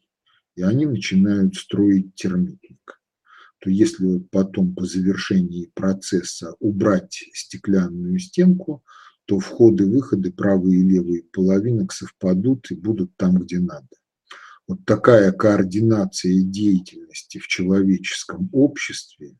и 0.55 0.61
они 0.61 0.85
начинают 0.85 1.55
строить 1.55 2.13
термитник. 2.15 3.01
То 3.59 3.69
если 3.69 4.19
потом 4.19 4.75
по 4.75 4.85
завершении 4.85 5.71
процесса 5.73 6.53
убрать 6.59 7.23
стеклянную 7.33 8.19
стенку, 8.19 8.83
то 9.25 9.39
входы-выходы 9.39 10.31
правые 10.31 10.79
и 10.79 10.83
левые 10.83 11.23
половинок 11.23 11.91
совпадут 11.91 12.71
и 12.71 12.75
будут 12.75 13.15
там, 13.17 13.39
где 13.39 13.59
надо. 13.59 13.89
Вот 14.67 14.85
такая 14.85 15.31
координация 15.31 16.41
деятельности 16.41 17.39
в 17.39 17.47
человеческом 17.47 18.49
обществе, 18.51 19.35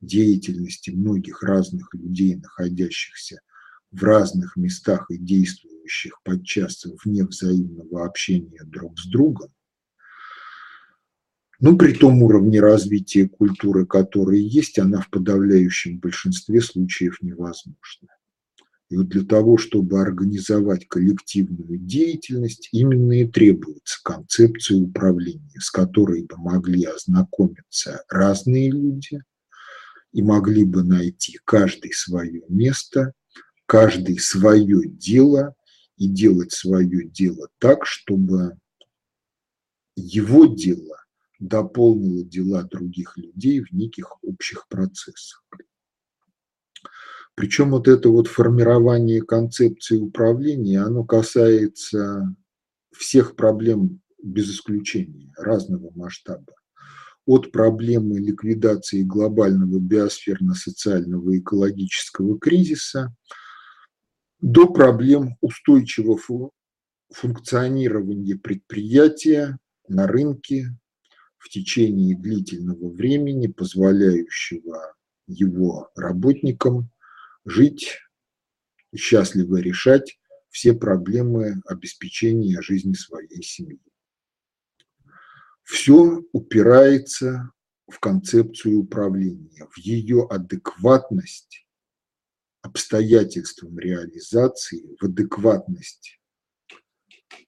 деятельности 0.00 0.90
многих 0.90 1.42
разных 1.42 1.92
людей, 1.94 2.36
находящихся 2.36 3.40
в 3.92 4.02
разных 4.02 4.56
местах 4.56 5.10
и 5.10 5.16
действующих 5.16 6.20
подчас 6.22 6.84
вне 7.04 7.24
взаимного 7.24 8.04
общения 8.04 8.62
друг 8.64 8.98
с 8.98 9.06
другом, 9.06 9.50
ну, 11.58 11.78
при 11.78 11.94
том 11.94 12.22
уровне 12.22 12.60
развития 12.60 13.28
культуры, 13.28 13.86
который 13.86 14.40
есть, 14.40 14.78
она 14.78 15.00
в 15.00 15.08
подавляющем 15.08 15.98
большинстве 15.98 16.60
случаев 16.60 17.22
невозможна. 17.22 18.08
И 18.90 18.96
вот 18.96 19.08
для 19.08 19.24
того, 19.24 19.56
чтобы 19.56 20.00
организовать 20.00 20.86
коллективную 20.86 21.78
деятельность, 21.78 22.68
именно 22.72 23.20
и 23.20 23.26
требуется 23.26 23.98
концепция 24.04 24.76
управления, 24.76 25.58
с 25.58 25.70
которой 25.70 26.24
бы 26.24 26.36
могли 26.36 26.84
ознакомиться 26.84 28.04
разные 28.08 28.70
люди 28.70 29.22
и 30.12 30.22
могли 30.22 30.64
бы 30.64 30.84
найти 30.84 31.38
каждый 31.44 31.92
свое 31.92 32.42
место 32.48 33.12
каждый 33.66 34.18
свое 34.18 34.88
дело 34.88 35.54
и 35.96 36.08
делать 36.08 36.52
свое 36.52 37.06
дело 37.08 37.48
так, 37.58 37.84
чтобы 37.84 38.56
его 39.96 40.46
дело 40.46 41.04
дополнило 41.38 42.24
дела 42.24 42.62
других 42.62 43.16
людей 43.16 43.60
в 43.60 43.72
неких 43.72 44.22
общих 44.24 44.66
процессах. 44.68 45.44
Причем 47.34 47.72
вот 47.72 47.86
это 47.86 48.08
вот 48.08 48.28
формирование 48.28 49.20
концепции 49.20 49.98
управления, 49.98 50.80
оно 50.80 51.04
касается 51.04 52.34
всех 52.92 53.36
проблем 53.36 54.00
без 54.22 54.50
исключения, 54.50 55.32
разного 55.36 55.90
масштаба. 55.94 56.54
От 57.26 57.52
проблемы 57.52 58.18
ликвидации 58.18 59.02
глобального 59.02 59.78
биосферно-социального 59.78 61.36
экологического 61.36 62.38
кризиса– 62.38 63.14
до 64.40 64.66
проблем 64.66 65.36
устойчивого 65.40 66.50
функционирования 67.10 68.36
предприятия 68.36 69.58
на 69.88 70.06
рынке 70.06 70.66
в 71.38 71.48
течение 71.48 72.16
длительного 72.16 72.90
времени, 72.90 73.46
позволяющего 73.46 74.94
его 75.26 75.90
работникам 75.94 76.90
жить 77.44 77.98
счастливо 78.94 79.58
решать 79.58 80.18
все 80.48 80.72
проблемы 80.74 81.60
обеспечения 81.66 82.60
жизни 82.62 82.94
своей 82.94 83.42
семьи. 83.42 83.80
Все 85.62 86.22
упирается 86.32 87.50
в 87.88 88.00
концепцию 88.00 88.80
управления, 88.80 89.66
в 89.70 89.78
ее 89.78 90.26
адекватность 90.30 91.65
обстоятельствам 92.66 93.78
реализации 93.78 94.96
в 95.00 95.04
адекватности 95.04 96.18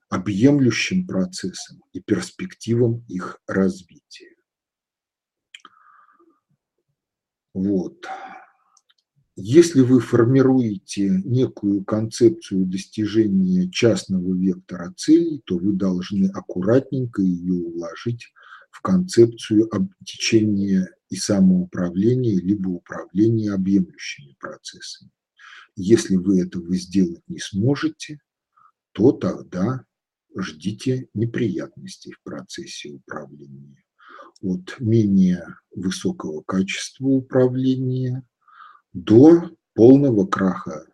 объемлющим 0.09 1.07
процессам 1.07 1.83
и 1.93 2.01
перспективам 2.01 3.05
их 3.09 3.41
развития. 3.47 4.35
Вот. 7.53 8.07
Если 9.37 9.83
вы 9.83 10.01
формируете 10.01 11.11
некую 11.25 11.85
концепцию 11.85 12.67
достижения 12.67 13.71
частного 13.71 14.35
вектора 14.35 14.93
целей, 14.97 15.43
то 15.45 15.59
вы 15.59 15.73
должны 15.73 16.27
аккуратненько 16.27 17.23
ее 17.23 17.55
уложить 17.55 18.33
в 18.71 18.81
концепцию 18.81 19.69
течения 20.05 20.89
и 21.09 21.17
самоуправления, 21.17 22.41
либо 22.41 22.69
управления 22.69 23.53
объемлющими 23.53 24.37
процессами. 24.39 25.11
Если 25.77 26.17
вы 26.17 26.43
этого 26.43 26.75
сделать 26.77 27.23
не 27.29 27.39
сможете, 27.39 28.21
то 28.93 29.13
тогда 29.13 29.85
ждите 30.37 31.09
неприятностей 31.15 32.13
в 32.13 32.23
процессе 32.23 32.91
управления. 32.91 33.85
От 34.41 34.79
менее 34.81 35.45
высокого 35.75 36.43
качества 36.43 37.07
управления 37.07 38.25
до 38.93 39.51
полного 39.75 40.27
краха 40.27 40.87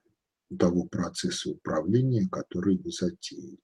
того 0.59 0.85
процесса 0.85 1.51
управления, 1.51 2.29
который 2.31 2.79
вы 2.79 2.91
затеяли. 2.91 3.59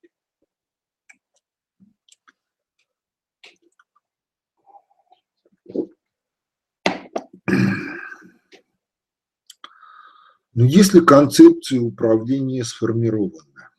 Но 10.52 10.64
если 10.64 11.00
концепция 11.00 11.80
управления 11.80 12.64
сформирована, 12.64 13.70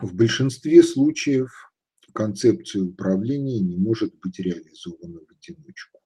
в 0.00 0.14
большинстве 0.14 0.82
случаев 0.82 1.50
концепция 2.12 2.82
управления 2.82 3.60
не 3.60 3.76
может 3.76 4.14
быть 4.20 4.38
реализована 4.38 5.20
в 5.20 5.30
одиночку. 5.30 6.00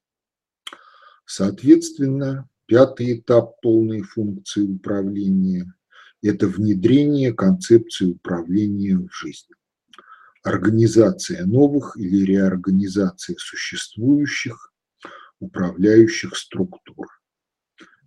Соответственно, 1.24 2.48
пятый 2.66 3.18
этап 3.18 3.60
полной 3.60 4.02
функции 4.02 4.62
управления– 4.62 5.72
это 6.22 6.46
внедрение 6.46 7.32
концепции 7.32 8.06
управления 8.06 8.96
в 8.96 9.08
жизнь. 9.10 9.48
Организация 10.42 11.44
новых 11.44 11.96
или 11.96 12.24
реорганизация 12.24 13.36
существующих 13.38 14.72
управляющих 15.40 16.36
структур, 16.36 17.06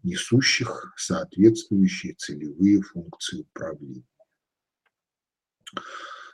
несущих 0.04 0.94
соответствующие 0.98 2.14
целевые 2.14 2.82
функции 2.82 3.42
управления. 3.42 4.06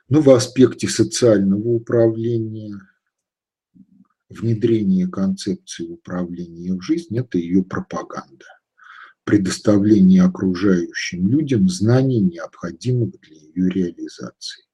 Но 0.09 0.21
в 0.21 0.29
аспекте 0.29 0.87
социального 0.87 1.67
управления, 1.67 2.79
внедрение 4.29 5.07
концепции 5.07 5.87
управления 5.87 6.73
в 6.73 6.81
жизнь– 6.81 7.17
это 7.19 7.37
ее 7.37 7.63
пропаганда, 7.63 8.45
предоставление 9.25 10.23
окружающим 10.23 11.27
людям 11.27 11.67
знаний, 11.67 12.21
необходимых 12.21 13.19
для 13.19 13.35
ее 13.35 13.69
реализации. 13.69 14.66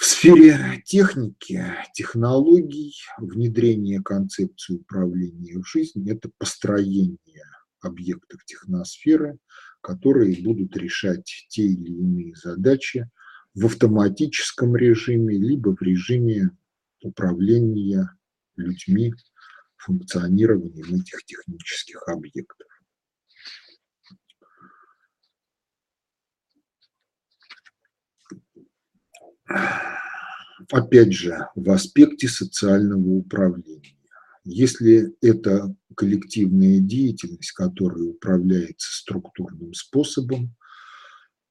В 0.00 0.06
сфере 0.06 0.80
техники, 0.86 1.62
технологий, 1.92 2.94
внедрение 3.18 4.00
концепции 4.00 4.76
управления 4.76 5.58
в 5.58 5.68
жизнь– 5.68 6.10
это 6.10 6.30
построение 6.38 7.44
объектов 7.82 8.42
техносферы, 8.46 9.36
которые 9.82 10.42
будут 10.42 10.74
решать 10.78 11.46
те 11.50 11.64
или 11.64 11.90
иные 11.90 12.34
задачи 12.34 13.10
в 13.52 13.66
автоматическом 13.66 14.74
режиме, 14.74 15.36
либо 15.36 15.76
в 15.76 15.82
режиме 15.82 16.48
управления 17.02 18.08
людьми, 18.56 19.12
функционированием 19.76 20.94
этих 20.94 21.26
технических 21.26 22.08
объектов. 22.08 22.69
Опять 30.70 31.12
же, 31.12 31.46
в 31.54 31.70
аспекте 31.70 32.28
социального 32.28 33.08
управления. 33.08 33.96
Если 34.44 35.14
это 35.20 35.74
коллективная 35.96 36.78
деятельность, 36.80 37.52
которая 37.52 38.04
управляется 38.04 38.88
структурным 38.92 39.74
способом, 39.74 40.56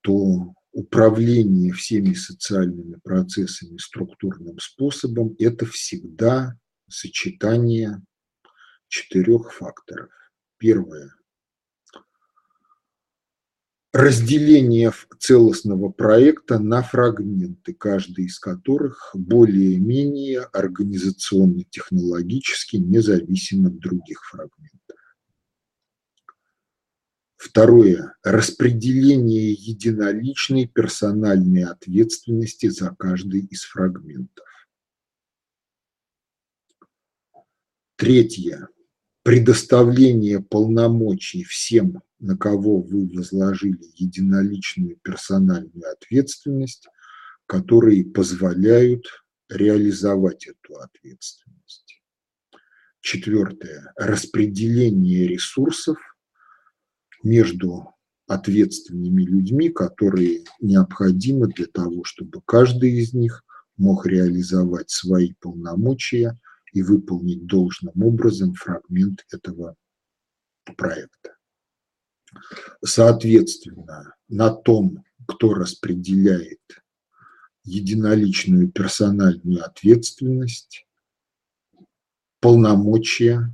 то 0.02 0.54
управление 0.72 1.74
всеми 1.74 2.14
социальными 2.14 2.96
процессами 3.04 3.78
структурным 3.78 4.60
способом– 4.60 5.36
это 5.40 5.66
всегда 5.66 6.58
сочетание 6.88 8.02
четырех 8.88 9.54
факторов. 9.54 10.10
Первое 10.58 11.12
разделение 13.92 14.94
целостного 15.18 15.90
проекта 15.90 16.60
на 16.60 16.84
фрагменты, 16.84 17.74
каждый 17.74 18.26
из 18.26 18.38
которых 18.40 19.10
более-менее 19.14 20.42
организационно-технологически 20.42 22.76
независим 22.78 23.66
от 23.66 23.80
других 23.80 24.24
фрагментов. 24.30 24.78
Второе. 27.36 28.16
Распределение 28.22 29.54
единоличной 29.54 30.68
персональной 30.68 31.64
ответственности 31.64 32.68
за 32.68 32.94
каждый 32.96 33.46
из 33.46 33.64
фрагментов. 33.64 34.46
Третье. 37.96 38.68
Предоставление 39.24 40.42
полномочий 40.42 41.44
всем 41.44 42.04
на 42.20 42.38
кого 42.38 42.82
вы 42.82 43.08
возложили 43.08 43.80
единоличную 43.96 44.98
персональную 45.02 45.92
ответственность, 45.92 46.88
которые 47.46 48.06
позволяют 48.06 49.06
реализовать 49.50 50.48
эту 50.48 50.78
ответственность. 50.78 52.02
Четвертое. 53.02 53.94
Распределение 53.96 55.28
ресурсов 55.28 55.98
между 57.24 57.96
ответственными 58.28 59.24
людьми, 59.24 59.70
которые 59.70 60.44
необходимы 60.60 61.48
для 61.48 61.66
того, 61.66 62.04
чтобы 62.04 62.42
каждый 62.46 62.92
из 63.00 63.14
них 63.14 63.44
мог 63.78 64.06
реализовать 64.06 64.90
свои 64.92 65.34
полномочия 65.40 66.38
и 66.74 66.84
выполнить 66.84 67.48
должным 67.48 68.04
образом 68.04 68.54
фрагмент 68.54 69.26
этого 69.32 69.76
проекта. 70.78 71.39
Соответственно, 72.84 74.16
на 74.28 74.50
том, 74.52 75.04
кто 75.28 75.54
распределяет 75.54 76.60
единоличную 77.64 78.72
персональную 78.72 79.64
ответственность, 79.64 80.88
полномочия, 82.40 83.54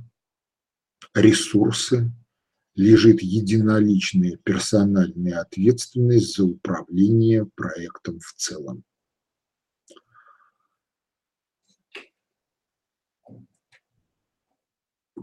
ресурсы, 1.14 2.12
лежит 2.74 3.22
единоличная 3.22 4.36
персональная 4.36 5.40
ответственность 5.40 6.36
за 6.36 6.44
управление 6.44 7.46
проектом 7.46 8.20
в 8.20 8.32
целом. 8.34 8.84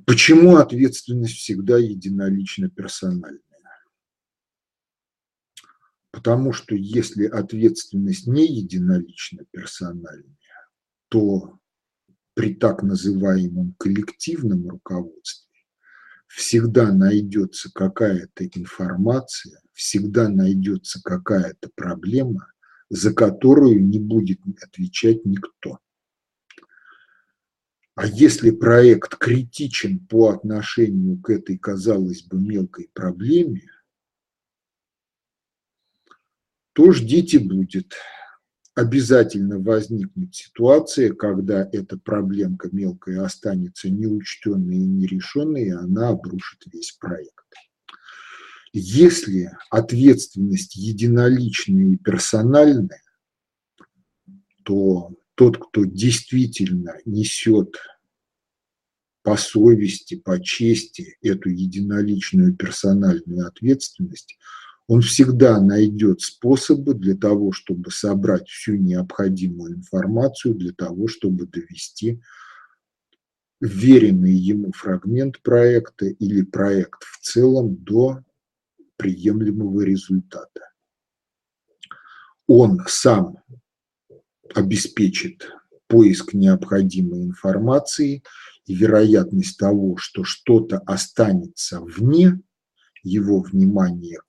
Почему 0.05 0.57
ответственность 0.57 1.35
всегда 1.35 1.77
единолично 1.77 2.69
персональная? 2.69 3.42
Потому 6.13 6.53
что 6.53 6.75
если 6.75 7.25
ответственность 7.25 8.27
не 8.27 8.45
единолично 8.45 9.45
персональная, 9.49 10.37
то 11.09 11.59
при 12.35 12.53
так 12.53 12.83
называемом 12.83 13.73
коллективном 13.79 14.69
руководстве 14.69 15.51
всегда 16.27 16.93
найдется 16.93 17.71
какая-то 17.73 18.45
информация, 18.45 19.59
всегда 19.71 20.29
найдется 20.29 21.01
какая-то 21.03 21.71
проблема, 21.73 22.45
за 22.89 23.11
которую 23.11 23.83
не 23.83 23.97
будет 23.97 24.39
отвечать 24.61 25.25
никто. 25.25 25.79
А 27.95 28.05
если 28.05 28.51
проект 28.51 29.17
критичен 29.17 30.05
по 30.05 30.29
отношению 30.29 31.19
к 31.19 31.31
этой, 31.31 31.57
казалось 31.57 32.21
бы, 32.21 32.39
мелкой 32.39 32.91
проблеме, 32.93 33.63
то 36.73 36.91
ждите 36.91 37.39
будет. 37.39 37.93
Обязательно 38.75 39.59
возникнет 39.59 40.33
ситуация, 40.33 41.13
когда 41.13 41.69
эта 41.71 41.97
проблемка 41.97 42.69
мелкая 42.71 43.23
останется 43.23 43.89
неучтенной 43.89 44.77
и 44.77 44.87
нерешенной, 44.87 45.65
и 45.65 45.69
она 45.69 46.09
обрушит 46.09 46.63
весь 46.71 46.91
проект. 46.93 47.45
Если 48.73 49.51
ответственность 49.69 50.75
единоличная 50.75 51.93
и 51.93 51.97
персональная, 51.97 53.03
то 54.63 55.11
тот, 55.35 55.57
кто 55.57 55.85
действительно 55.85 56.97
несет 57.05 57.77
по 59.21 59.37
совести, 59.37 60.15
по 60.15 60.41
чести 60.41 61.17
эту 61.21 61.49
единоличную 61.49 62.55
персональную 62.55 63.47
ответственность, 63.47 64.37
Он 64.87 65.01
всегда 65.01 65.61
найдет 65.61 66.21
способы 66.21 66.93
для 66.93 67.15
того, 67.15 67.51
чтобы 67.53 67.89
собрать 67.89 68.49
всю 68.49 68.75
необходимую 68.75 69.75
информацию, 69.75 70.55
для 70.55 70.73
того, 70.73 71.07
чтобы 71.07 71.47
довести 71.47 72.21
веренный 73.61 74.33
ему 74.33 74.73
фрагмент 74.73 75.41
проекта 75.41 76.07
или 76.07 76.41
проект 76.41 77.03
в 77.03 77.19
целом 77.21 77.75
до 77.77 78.23
приемлемого 78.97 79.81
результата. 79.81 80.71
Он 82.45 82.81
сам 82.87 83.37
обеспечит 84.53 85.49
поиск 85.87 86.33
необходимой 86.33 87.23
информации 87.23 88.21
и 88.65 88.75
вероятность 88.75 89.57
того, 89.57 89.95
что 89.95 90.25
что-то 90.25 90.79
останется 90.79 91.79
вне 91.79 92.41
его 93.01 93.41
внимания 93.41 94.19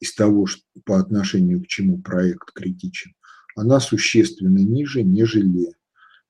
из 0.00 0.14
того, 0.14 0.46
по 0.84 0.98
отношению 0.98 1.62
к 1.62 1.66
чему 1.66 2.00
проект 2.00 2.52
критичен, 2.52 3.14
она 3.56 3.80
существенно 3.80 4.58
ниже, 4.58 5.02
нежели 5.02 5.74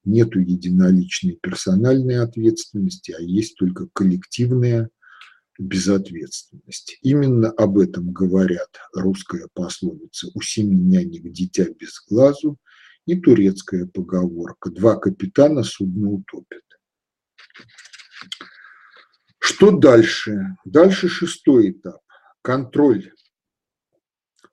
нету 0.05 0.41
единоличной 0.41 1.39
персональной 1.41 2.21
ответственности, 2.21 3.12
а 3.12 3.21
есть 3.21 3.57
только 3.57 3.89
коллективная 3.93 4.91
безответственность. 5.59 6.99
Именно 7.03 7.51
об 7.51 7.79
этом 7.79 8.12
говорят 8.12 8.79
русская 8.95 9.49
пословица 9.53 10.29
«У 10.35 10.41
семи 10.41 10.77
нянек 10.77 11.31
дитя 11.33 11.66
без 11.79 12.01
глазу» 12.09 12.57
и 13.07 13.16
турецкая 13.16 13.87
поговорка 13.87 14.71
«Два 14.71 14.97
капитана 14.97 15.64
судно 15.64 16.11
утопят». 16.11 16.62
Что 19.41 19.71
дальше? 19.73 20.57
Дальше 20.64 21.09
шестой 21.09 21.73
этап– 21.73 22.01
контроль. 22.43 23.12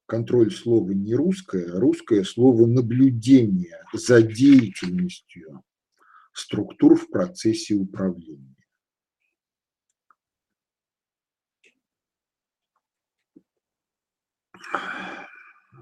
Контроль 0.06 0.52
слова 0.52 0.92
не 0.92 1.16
русское, 1.16 1.66
а 1.72 1.80
русское 1.80 2.24
слово 2.24 2.68
наблюдение 2.68 3.82
за 3.92 4.22
деятельностью 4.22 5.64
структур 6.32 6.96
в 6.96 7.10
процессе 7.10 7.74
управления. 7.74 8.56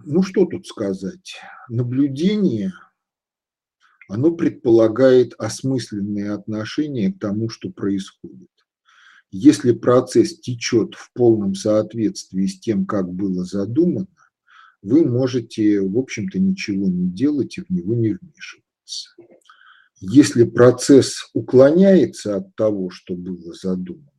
Ну, 0.05 0.21
что 0.21 0.45
тут 0.45 0.67
сказать? 0.67 1.35
Наблюдение, 1.67 2.73
оно 4.09 4.31
предполагает 4.31 5.33
осмысленные 5.37 6.31
отношения 6.31 7.11
к 7.11 7.19
тому, 7.19 7.49
что 7.49 7.69
происходит. 7.69 8.49
Если 9.31 9.71
процесс 9.71 10.39
течет 10.39 10.93
в 10.93 11.11
полном 11.13 11.55
соответствии 11.55 12.45
с 12.45 12.59
тем, 12.59 12.85
как 12.85 13.11
было 13.11 13.43
задумано, 13.43 14.07
вы 14.83 15.05
можете, 15.05 15.79
в 15.81 15.97
общем-то, 15.97 16.37
ничего 16.39 16.87
не 16.87 17.09
делать 17.09 17.57
и 17.57 17.61
в 17.61 17.69
него 17.69 17.95
не 17.95 18.13
вмешиваться. 18.13 19.09
Если 19.99 20.43
процесс 20.43 21.29
уклоняется 21.33 22.35
от 22.35 22.53
того, 22.55 22.89
что 22.89 23.15
было 23.15 23.53
задумано, 23.53 24.11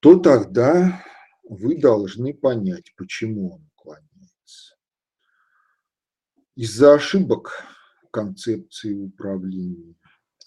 то 0.00 0.18
тогда 0.18 1.02
вы 1.48 1.78
должны 1.78 2.34
понять, 2.34 2.92
почему 2.96 3.54
он 3.54 3.70
уклоняется. 3.74 4.76
Из-за 6.54 6.94
ошибок 6.94 7.64
концепции 8.12 8.92
управления, 8.92 9.94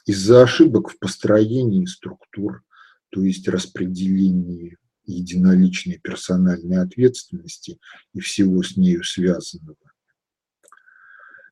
из-за 0.06 0.44
ошибок 0.44 0.90
в 0.90 1.00
построении 1.00 1.86
структур, 1.86 2.64
то 3.10 3.24
есть 3.24 3.48
распределении 3.48 4.78
единоличной 5.06 6.00
персональной 6.00 6.82
ответственности 6.82 7.80
и 8.14 8.20
всего 8.20 8.64
с 8.64 8.78
нею 8.78 9.04
связанного. 9.04 9.78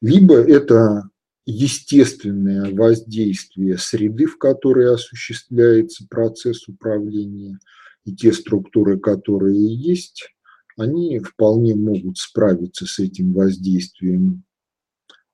Либо 0.01 0.35
это 0.35 1.09
естественное 1.45 2.73
воздействие 2.73 3.77
среды, 3.77 4.25
в 4.25 4.37
которой 4.37 4.93
осуществляется 4.93 6.05
процесс 6.09 6.67
управления– 6.67 7.59
и 8.05 8.15
те 8.15 8.33
структуры, 8.33 8.99
которые 8.99 9.73
есть, 9.75 10.33
они 10.77 11.19
вполне 11.19 11.75
могут 11.75 12.17
справиться 12.17 12.85
с 12.85 12.99
этим 12.99 13.33
воздействием 13.33 14.43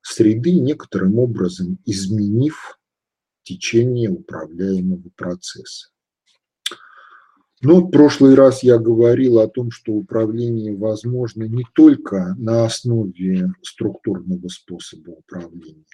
среды, 0.02 0.54
некоторым 0.54 1.20
образом 1.20 1.80
изменив 1.86 2.80
течение 3.44 4.10
управляемого 4.10 5.10
процесса. 5.16 5.90
Но 7.62 7.82
в 7.82 7.90
прошлый 7.90 8.36
раз 8.36 8.62
я 8.62 8.78
говорил 8.78 9.40
о 9.40 9.48
том, 9.48 9.72
что 9.72 9.94
управление 9.94 10.76
возможно 10.76 11.44
не 11.44 11.66
только 11.74 12.36
на 12.38 12.66
основе 12.66 13.52
структурного 13.64 14.48
способа 14.48 15.10
управления. 15.10 15.86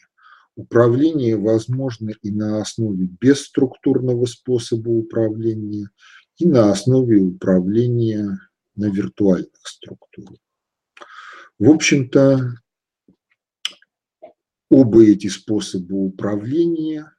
Управление 0.55 1.37
возможно 1.37 2.11
и 2.21 2.31
на 2.31 2.61
основе 2.61 3.07
бесструктурного 3.19 4.25
способа 4.25 4.89
управления, 4.89 5.89
и 6.37 6.45
на 6.45 6.71
основе 6.71 7.21
управления 7.21 8.39
на 8.75 8.89
виртуальных 8.91 9.49
структурах. 9.63 10.39
В 11.59 11.69
общем-то, 11.69 12.55
оба 14.69 15.05
эти 15.05 15.27
способа 15.27 15.93
управления 15.93 17.13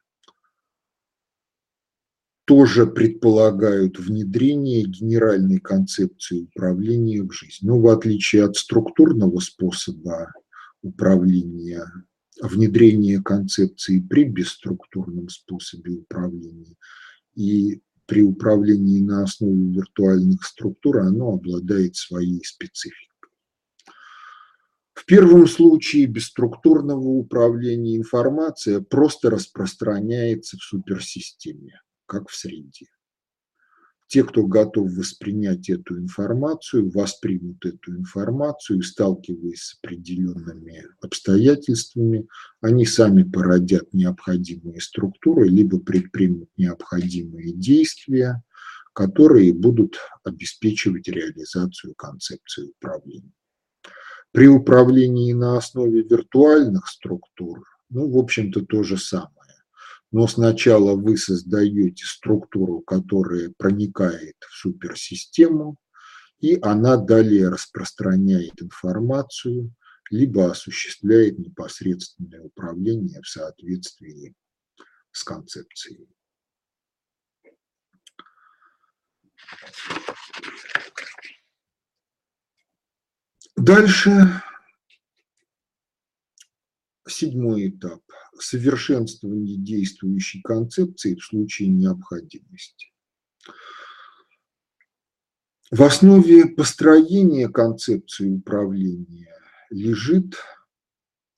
тоже 2.45 2.85
предполагают 2.85 3.97
внедрение 3.97 4.83
генеральной 4.83 5.59
концепции 5.59 6.43
управления 6.43 7.23
в 7.23 7.31
жизнь. 7.31 7.65
Но 7.65 7.79
в 7.79 7.87
отличие 7.87 8.45
от 8.45 8.55
структурного 8.55 9.39
способа 9.39 10.31
управления, 10.83 11.85
внедрение 12.41 13.21
концепции 13.21 13.99
при 13.99 14.25
бесструктурном 14.25 15.29
способе 15.29 15.93
управления 15.93 16.75
и 17.33 17.81
при 18.05 18.21
управлении 18.21 19.01
на 19.01 19.23
основе 19.23 19.71
виртуальных 19.71 20.45
структур 20.45 20.99
оно 20.99 21.33
обладает 21.33 21.95
своей 21.95 22.43
спецификой. 22.43 23.05
В 24.93 25.05
первом 25.05 25.47
случае 25.47 26.05
бесструктурного 26.05 27.07
управления 27.07 27.97
информация 27.97 28.79
просто 28.79 29.31
распространяется 29.31 30.57
в 30.57 30.61
суперсистеме, 30.61 31.81
как 32.05 32.29
в 32.29 32.35
среде. 32.35 32.87
Те, 34.07 34.23
кто 34.23 34.45
готов 34.45 34.91
воспринять 34.93 35.67
эту 35.69 35.97
информацию, 35.97 36.91
воспримут 36.91 37.65
эту 37.65 37.97
информацию, 37.97 38.83
сталкиваясь 38.83 39.61
с 39.61 39.79
определенными 39.81 40.85
обстоятельствами, 41.01 42.27
они 42.61 42.85
сами 42.85 43.23
породят 43.23 43.93
необходимые 43.93 44.79
структуры, 44.79 45.47
либо 45.47 45.79
предпримут 45.79 46.49
необходимые 46.55 47.51
действия, 47.53 48.43
которые 48.93 49.53
будут 49.53 49.97
обеспечивать 50.23 51.07
реализацию 51.07 51.95
концепции 51.95 52.71
управления. 52.79 53.33
При 54.31 54.47
управлении 54.47 55.33
на 55.33 55.57
основе 55.57 56.03
виртуальных 56.03 56.87
структур, 56.87 57.65
ну, 57.89 58.09
в 58.09 58.17
общем-то, 58.17 58.65
то 58.65 58.83
же 58.83 58.97
самое 58.97 59.34
но 60.15 60.27
сначала 60.27 60.95
вы 60.95 61.17
создаете 61.17 62.05
структуру, 62.05 62.79
которая 62.79 63.51
проникает 63.57 64.37
в 64.49 64.53
суперсистему, 64.55 65.75
и 66.39 66.57
она 66.61 66.95
далее 66.95 67.49
распространяет 67.49 68.61
информацию, 68.61 69.75
либо 70.09 70.49
осуществляет 70.49 71.37
непосредственное 71.37 72.43
управление 72.43 73.21
в 73.21 73.27
соответствии 73.27 74.33
с 75.11 75.21
концепцией. 75.25 76.07
Дальше 83.57 84.41
седьмой 87.07 87.69
этап 87.69 88.01
совершенствование 88.39 89.57
действующей 89.57 90.41
концепции 90.41 91.15
в 91.15 91.23
случае 91.23 91.69
необходимости. 91.69 92.91
В 95.71 95.81
основе 95.81 96.45
построения 96.47 97.49
концепции 97.49 98.29
управления 98.29 99.29
лежит 99.69 100.35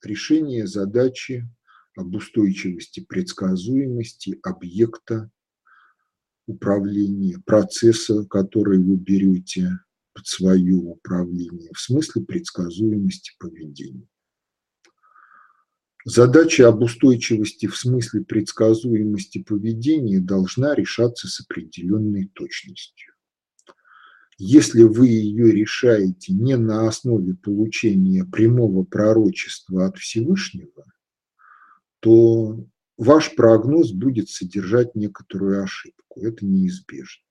решение 0.02 0.66
задачи 0.66 1.48
об 1.96 2.14
устойчивости 2.14 3.00
предсказуемости 3.00 4.38
объекта 4.42 5.30
управления, 6.46 7.38
процесса, 7.44 8.24
который 8.24 8.78
вы 8.78 8.96
берете 8.96 9.80
под 10.14 10.26
свое 10.26 10.76
управление, 10.76 11.70
в 11.74 11.80
смысле 11.80 12.22
предсказуемости 12.22 13.32
поведения. 13.38 14.08
Задача 16.10 16.66
об 16.66 16.82
устойчивости 16.82 17.66
в 17.66 17.76
смысле 17.76 18.24
предсказуемости 18.24 19.42
поведения 19.42 20.20
должна 20.20 20.74
решаться 20.74 21.28
с 21.28 21.38
определенной 21.40 22.28
точностью. 22.28 23.12
если 24.38 24.84
вы 24.84 25.08
ее 25.08 25.52
решаете 25.52 26.32
не 26.32 26.56
на 26.56 26.88
основе 26.88 27.34
получения 27.34 28.24
прямого 28.24 28.84
пророчества 28.84 29.84
от 29.84 29.98
Всевышнего, 29.98 30.86
то 32.00 32.66
ваш 32.96 33.34
прогноз 33.34 33.92
будет 33.92 34.30
содержать 34.30 34.94
некоторую 34.94 35.62
ошибку. 35.62 36.22
Это 36.22 36.46
неизбежно. 36.46 37.26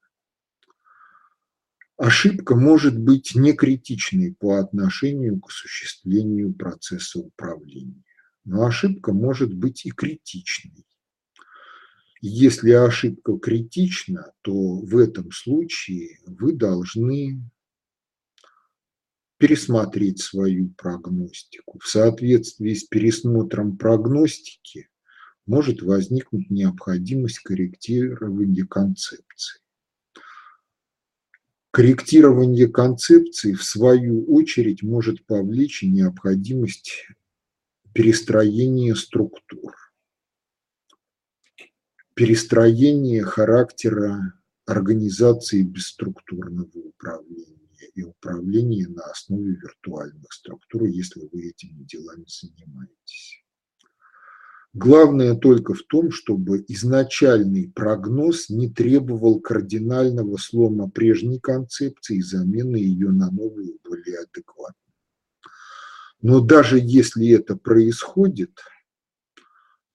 Ошибка 1.98 2.56
может 2.56 2.96
быть 2.96 3.34
не 3.34 3.54
критичной 3.54 4.36
по 4.36 4.60
отношению 4.60 5.40
к 5.40 5.48
осуществлению 5.48 6.54
процесса 6.54 7.18
управления, 7.18 8.04
но 8.48 8.66
ошибка 8.66 9.12
может 9.12 9.54
быть 9.54 9.86
и 9.86 9.92
критичной. 9.92 10.86
Если 12.22 12.72
ошибка 12.72 13.38
критична, 13.38 14.32
то 14.42 14.54
в 14.54 14.98
этом 14.98 15.32
случае 15.32 16.20
вы 16.26 16.54
должны 16.54 17.42
пересмотреть 19.38 20.22
свою 20.22 20.70
прогностику. 20.70 21.78
В 21.80 21.88
соответствии 21.88 22.74
с 22.74 22.86
пересмотром 22.86 23.78
прогностики 23.78 24.88
может 25.46 25.82
возникнуть 25.82 26.50
необходимость 26.50 27.40
корректирования 27.40 28.66
концепции. 28.66 29.60
Корректирование 31.72 32.70
концепции, 32.70 33.54
в 33.54 33.64
свою 33.64 34.26
очередь, 34.34 34.84
может 34.84 35.26
повлечь 35.26 35.84
необходимость 35.84 37.08
перестроения 37.98 38.94
структур, 38.94 39.74
перестроения 42.14 43.24
характера 43.24 44.36
организации 44.68 45.64
бесструктурного 45.64 46.70
управления 46.76 47.90
и 47.96 48.04
управления 48.04 48.88
на 48.88 49.04
основе 49.06 49.56
виртуальных 49.56 50.32
структур, 50.32 50.84
если 50.84 51.28
вы 51.32 51.48
этими 51.48 51.86
делами 51.86 52.26
занимаетесь. 52.28 53.44
Главное 54.74 55.34
только 55.34 55.74
в 55.74 55.82
том, 55.82 56.12
чтобы 56.12 56.64
изначальный 56.68 57.68
прогноз 57.68 58.52
не 58.52 58.70
требовал 58.70 59.40
кардинального 59.40 60.38
слома 60.38 60.88
прежней 60.88 61.40
концепции 61.40 62.18
и 62.18 62.22
замены 62.22 62.78
ее 62.78 63.10
на 63.10 63.32
новую, 63.32 63.80
более 63.84 64.20
адекватную. 64.20 64.87
Но 66.22 66.40
даже 66.42 66.80
если 66.80 67.30
это 67.30 67.56
происходит, 67.56 68.60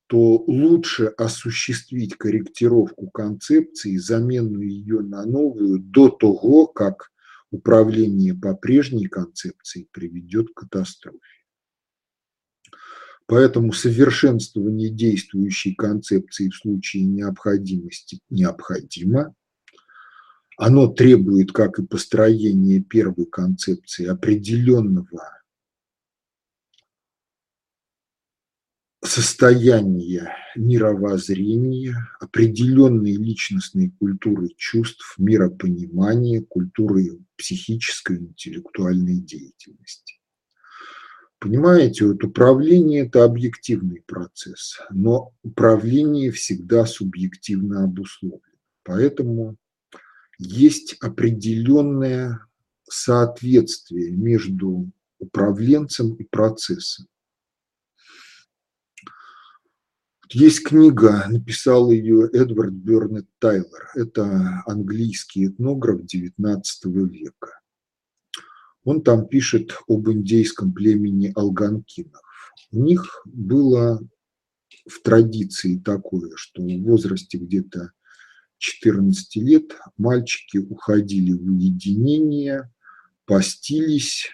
то 0.06 0.44
лучше 0.46 1.06
осуществить 1.06 2.16
корректировку 2.16 3.08
концепции, 3.08 3.96
замену 3.96 4.60
ее 4.60 5.00
на 5.00 5.24
новую 5.24 5.78
до 5.78 6.10
того, 6.10 6.66
как 6.66 7.10
управление 7.50 8.34
по 8.34 8.54
прежней 8.54 9.06
концепции 9.06 9.88
приведет 9.90 10.48
к 10.50 10.60
катастрофе. 10.60 11.18
Поэтому 13.26 13.72
совершенствование 13.72 14.90
действующей 14.90 15.74
концепции 15.74 16.50
в 16.50 16.56
случае 16.56 17.04
необходимости 17.04 18.20
необходимо. 18.28 19.34
Оно 20.58 20.88
требует, 20.88 21.52
как 21.52 21.78
и 21.78 21.86
построение 21.86 22.82
первой 22.82 23.24
концепции, 23.24 24.06
определенного 24.06 25.41
состояния 29.02 30.34
мировоззрения, 30.56 32.08
определенной 32.20 33.14
личностной 33.14 33.90
культуры 33.98 34.48
чувств, 34.56 35.14
миропонимания, 35.18 36.42
культуры 36.42 37.18
психической 37.36 38.18
интеллектуальной 38.18 39.20
деятельности. 39.20 40.20
Понимаете, 41.40 42.06
вот 42.06 42.22
управление– 42.22 43.06
это 43.06 43.24
объективный 43.24 44.00
процесс, 44.06 44.78
но 44.90 45.32
управление 45.42 46.30
всегда 46.30 46.86
субъективно 46.86 47.82
обусловлено. 47.82 48.40
Поэтому 48.84 49.56
есть 50.38 50.94
определенное 51.00 52.46
соответствие 52.88 54.12
между 54.12 54.88
управленцем 55.18 56.14
и 56.14 56.22
процессом. 56.22 57.06
Есть 60.34 60.64
книга, 60.64 61.26
написал 61.28 61.90
ее 61.90 62.26
Эдвард 62.32 62.72
Бернет 62.72 63.26
Тайлер. 63.38 63.90
Это 63.94 64.62
английский 64.66 65.48
этнограф 65.48 66.00
XIX 66.00 66.62
века. 67.06 67.60
Он 68.84 69.02
там 69.02 69.28
пишет 69.28 69.76
об 69.88 70.08
индейском 70.08 70.72
племени 70.72 71.32
алганкинов. 71.34 72.22
У 72.70 72.82
них 72.82 73.20
было 73.26 74.00
в 74.88 75.02
традиции 75.02 75.78
такое, 75.78 76.32
что 76.36 76.62
в 76.62 76.82
возрасте 76.82 77.36
где-то 77.36 77.92
14 78.56 79.36
лет 79.36 79.76
мальчики 79.98 80.56
уходили 80.56 81.32
в 81.32 81.44
уединение, 81.44 82.72
постились, 83.26 84.30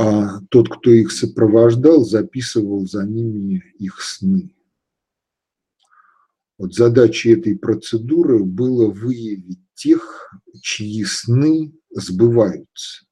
а 0.00 0.40
тот, 0.50 0.68
кто 0.68 0.92
их 0.92 1.10
сопровождал, 1.10 2.04
записывал 2.04 2.86
за 2.86 3.04
ними 3.04 3.64
их 3.80 4.00
сны. 4.00 4.54
Вот 6.56 6.72
задачей 6.72 7.32
этой 7.32 7.58
процедуры 7.58 8.44
было 8.44 8.92
выявить 8.92 9.58
тех, 9.74 10.32
чьи 10.62 11.04
сны 11.04 11.72
сбываются. 11.90 13.06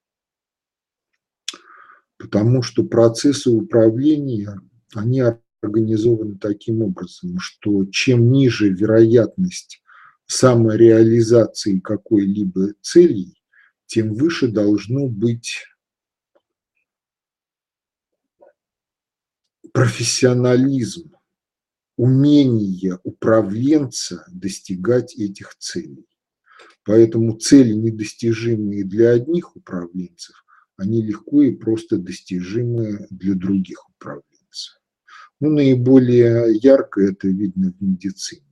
Потому 2.18 2.62
что 2.62 2.84
процессы 2.84 3.50
управления, 3.50 4.60
они 4.94 5.24
организованы 5.60 6.38
таким 6.38 6.82
образом, 6.82 7.40
что 7.40 7.84
чем 7.86 8.30
ниже 8.30 8.68
вероятность 8.68 9.82
самореализации 10.26 11.80
какой-либо 11.80 12.74
цели, 12.80 13.34
тем 13.86 14.14
выше 14.14 14.46
должно 14.46 15.08
быть 15.08 15.64
профессионализм, 19.76 21.12
умение 21.98 22.98
управленца 23.04 24.24
достигать 24.32 25.14
этих 25.16 25.54
целей. 25.58 26.06
Поэтому 26.82 27.36
цели, 27.36 27.74
недостижимые 27.74 28.84
для 28.84 29.10
одних 29.10 29.54
управленцев, 29.54 30.46
они 30.78 31.02
легко 31.02 31.42
и 31.42 31.54
просто 31.54 31.98
достижимы 31.98 33.06
для 33.10 33.34
других 33.34 33.86
управленцев. 33.90 34.80
Ну, 35.40 35.50
наиболее 35.50 36.56
ярко 36.56 37.02
это 37.02 37.28
видно 37.28 37.74
в 37.78 37.82
медицине. 37.82 38.46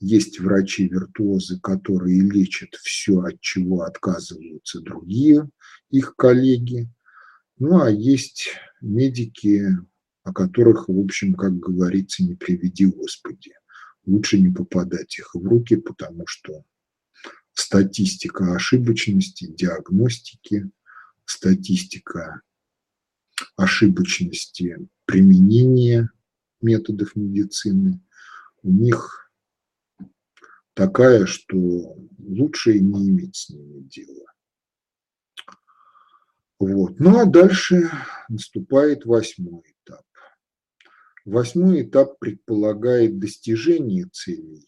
Есть 0.00 0.40
врачи-виртуозы, 0.40 1.60
которые 1.60 2.22
лечат 2.22 2.70
все, 2.76 3.20
от 3.20 3.42
чего 3.42 3.82
отказываются 3.82 4.80
другие 4.80 5.50
их 5.90 6.16
коллеги. 6.16 6.88
Ну, 7.58 7.82
а 7.82 7.90
есть 7.90 8.54
медики, 8.80 9.68
о 10.24 10.32
которых, 10.32 10.88
в 10.88 10.98
общем, 10.98 11.34
как 11.34 11.58
говорится, 11.58 12.24
не 12.24 12.34
приведи 12.34 12.86
Господи. 12.86 13.52
Лучше 14.06 14.40
не 14.40 14.52
попадать 14.52 15.18
их 15.18 15.34
в 15.34 15.46
руки, 15.46 15.76
потому 15.76 16.26
что 16.26 16.64
статистика 17.52 18.54
ошибочности, 18.54 19.46
диагностики, 19.46 20.70
статистика 21.24 22.40
ошибочности 23.56 24.88
применения 25.04 26.10
методов 26.60 27.14
медицины 27.16 28.00
у 28.62 28.70
них 28.70 29.30
такая, 30.72 31.26
что 31.26 31.96
лучше 32.18 32.78
не 32.78 33.10
иметь 33.10 33.36
с 33.36 33.50
ними 33.50 33.80
дела. 33.82 34.26
Вот. 36.58 36.98
Ну 36.98 37.20
а 37.20 37.26
дальше 37.26 37.90
наступает 38.28 39.04
восьмой 39.04 39.73
Восьмой 41.24 41.82
этап 41.82 42.18
предполагает 42.18 43.18
достижение 43.18 44.06
целей. 44.12 44.66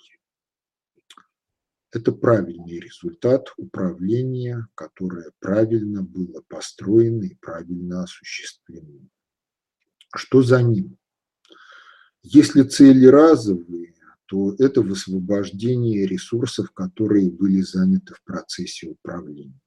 Это 1.93 2.13
правильный 2.13 2.81
результат 2.81 3.53
управления, 3.59 4.67
которое 4.75 5.33
правильно 5.39 6.03
было 6.03 6.43
построено 6.49 7.25
и 7.25 7.35
правильно 7.35 8.05
осуществлено. 8.05 9.09
Что 10.15 10.43
за 10.43 10.63
ним? 10.63 10.97
Если 12.23 12.63
цели 12.63 13.07
разовые, 13.07 13.95
то 14.25 14.55
это 14.59 14.81
высвобождение 14.81 16.07
ресурсов, 16.07 16.73
которые 16.73 17.31
были 17.31 17.61
заняты 17.61 18.15
в 18.15 18.23
процессе 18.25 18.89
управления. 18.89 19.61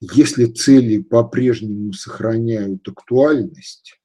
Если 0.00 0.46
цели 0.46 0.98
по-прежнему 0.98 1.92
сохраняют 1.92 2.86
актуальность, 2.88 3.98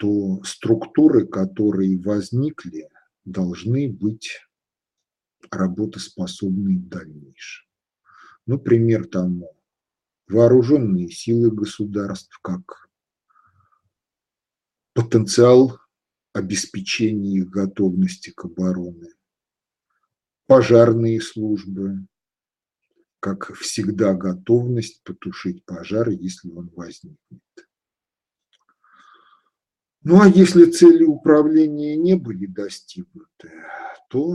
то 0.00 0.42
структуры, 0.44 1.26
которые 1.26 2.00
возникли, 2.00 2.88
должны 3.26 3.92
быть 3.92 4.30
работоспособной 5.50 6.76
в 6.76 6.88
дальнейшем. 6.88 7.68
Ну, 8.46 8.58
пример 8.58 9.06
тому– 9.06 9.54
вооруженные 10.28 11.10
силы 11.10 11.50
государств 11.50 12.38
как 12.40 12.88
потенциал 14.94 15.78
обеспечения 16.32 17.40
их 17.40 17.50
готовности 17.50 18.30
к 18.30 18.46
обороне, 18.46 19.12
пожарные 20.46 21.20
службы, 21.20 22.06
как 23.20 23.52
всегда 23.54 24.14
готовность 24.14 25.02
потушить 25.02 25.62
пожар, 25.66 26.08
если 26.08 26.48
он 26.48 26.70
возникнет. 26.74 27.42
Ну 30.02 30.22
а 30.22 30.28
если 30.28 30.64
цели 30.64 31.04
управления 31.04 31.94
не 31.96 32.14
были 32.14 32.46
достигнуты, 32.46 33.52
то 34.08 34.34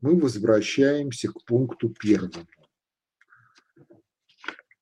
мы 0.00 0.18
возвращаемся 0.18 1.28
к 1.28 1.44
пункту 1.44 1.90
первому. 1.90 2.46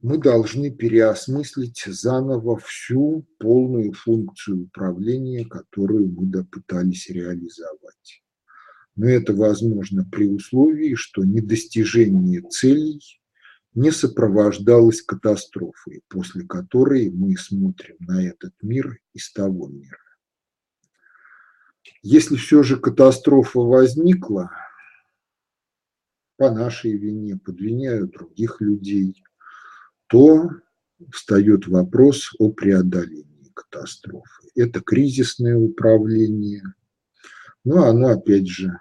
Мы 0.00 0.18
должны 0.18 0.70
переосмыслить 0.70 1.82
заново 1.86 2.58
всю 2.58 3.26
полную 3.38 3.92
функцию 3.94 4.64
управления, 4.64 5.44
которую 5.44 6.08
мы 6.08 6.26
допытались 6.26 7.08
реализовать. 7.08 8.22
Но 8.94 9.08
это 9.08 9.34
возможно 9.34 10.04
при 10.04 10.28
условии, 10.28 10.94
что 10.94 11.24
недостижение 11.24 12.42
целей 12.42 13.00
не 13.76 13.90
сопровождалось 13.90 15.02
катастрофой, 15.02 16.02
после 16.08 16.44
которой 16.46 17.10
мы 17.10 17.36
смотрим 17.36 17.96
на 18.00 18.26
этот 18.26 18.54
мир 18.62 18.98
из 19.12 19.30
того 19.32 19.68
мира. 19.68 19.98
Если 22.02 22.36
все 22.36 22.62
же 22.62 22.78
катастрофа 22.78 23.60
возникла, 23.60 24.50
по 26.38 26.50
нашей 26.50 26.96
вине, 26.96 27.36
под 27.36 27.60
вине 27.60 28.04
других 28.04 28.60
людей, 28.60 29.22
то 30.06 30.50
встает 31.10 31.66
вопрос 31.66 32.30
о 32.38 32.50
преодолении 32.50 33.50
катастрофы. 33.54 34.48
Это 34.54 34.80
кризисное 34.80 35.56
управление, 35.56 36.62
но 37.64 37.84
оно, 37.84 38.08
опять 38.08 38.48
же, 38.48 38.80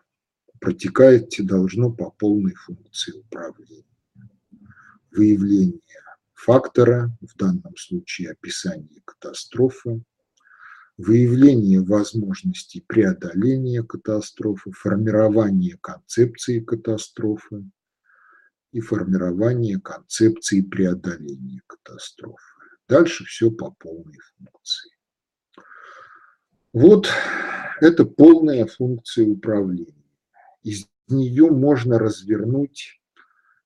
протекает 0.60 1.30
должно 1.39 1.91
по 1.91 2.12
полной 2.12 2.54
функции 2.54 3.12
управления. 3.12 3.95
Выявление 5.16 5.82
фактора, 6.34 7.16
в 7.22 7.38
данном 7.38 7.78
случае 7.78 8.32
описание 8.32 9.01
катастрофы, 9.05 10.03
выявление 10.97 11.82
возможностей 11.82 12.82
преодоления 12.82 13.82
катастрофы, 13.82 14.72
формирование 14.72 15.78
концепции 15.82 16.59
катастрофы 16.59 17.63
и 18.72 18.82
формирование 18.82 19.80
концепции 19.80 20.61
преодоления 20.61 21.61
катастрофы. 21.66 22.53
Дальше 22.89 23.24
все 23.24 23.51
по 23.51 23.72
полной 23.72 24.20
функции. 24.38 24.91
Вот 26.74 27.07
это 27.80 28.03
полная 28.03 28.66
функция 28.66 29.26
управления. 29.26 30.11
Из 30.63 30.86
нее 31.07 31.49
можно 31.49 31.99
развернуть 31.99 32.99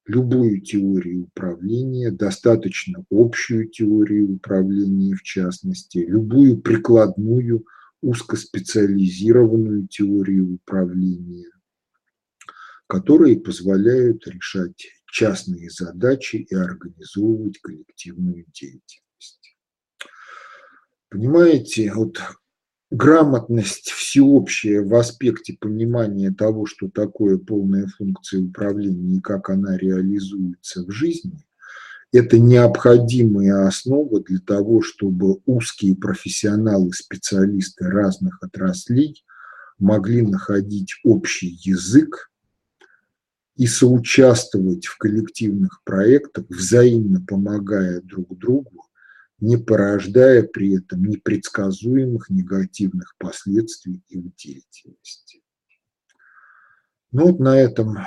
любую 0.09 0.59
теорию 0.61 1.25
управления, 1.25 2.09
достаточно 2.09 3.05
общую 3.11 3.69
теорию 3.69 4.33
управления 4.33 5.13
в 5.13 5.21
частности, 5.21 5.99
любую 5.99 6.57
прикладную 6.61 7.63
узкоспециализированную 8.01 9.87
теорию 9.87 10.55
управления, 10.55 11.51
которые 12.87 13.39
позволяют 13.39 14.25
решать 14.27 14.87
частные 15.05 15.69
задачи 15.69 16.37
и 16.37 16.55
организовывать 16.55 17.59
коллективную 17.59 18.45
деятельность. 18.51 19.57
Понимаете, 21.09 21.93
вот 21.93 22.19
грамотность 22.91 23.91
всеобщая 23.91 24.81
в 24.81 24.95
аспекте 24.95 25.55
понимания 25.59 26.31
того, 26.31 26.65
что 26.65 26.89
такое 26.89 27.37
полная 27.37 27.87
функция 27.87 28.41
управления 28.41 29.17
и 29.17 29.21
как 29.21 29.49
она 29.49 29.77
реализуется 29.77 30.83
в 30.83 30.91
жизни, 30.91 31.45
это 32.11 32.39
необходимая 32.39 33.67
основа 33.67 34.21
для 34.21 34.39
того, 34.39 34.81
чтобы 34.81 35.39
узкие 35.45 35.95
профессионалы, 35.95 36.91
специалисты 36.93 37.85
разных 37.85 38.41
отраслей 38.41 39.23
могли 39.77 40.23
находить 40.23 40.95
общий 41.03 41.59
язык 41.63 42.31
и 43.55 43.67
соучаствовать 43.67 44.87
в 44.87 44.97
коллективных 44.97 45.83
проектах, 45.83 46.45
взаимно 46.49 47.21
помогая 47.21 48.01
друг 48.01 48.35
другу 48.37 48.88
не 49.41 49.57
порождая 49.57 50.43
при 50.43 50.77
этом 50.77 51.05
непредсказуемых 51.05 52.29
негативных 52.29 53.15
последствий 53.17 54.03
их 54.09 54.35
деятельности. 54.35 55.41
Ну 57.11 57.31
вот 57.31 57.39
на 57.39 57.57
этом 57.57 57.97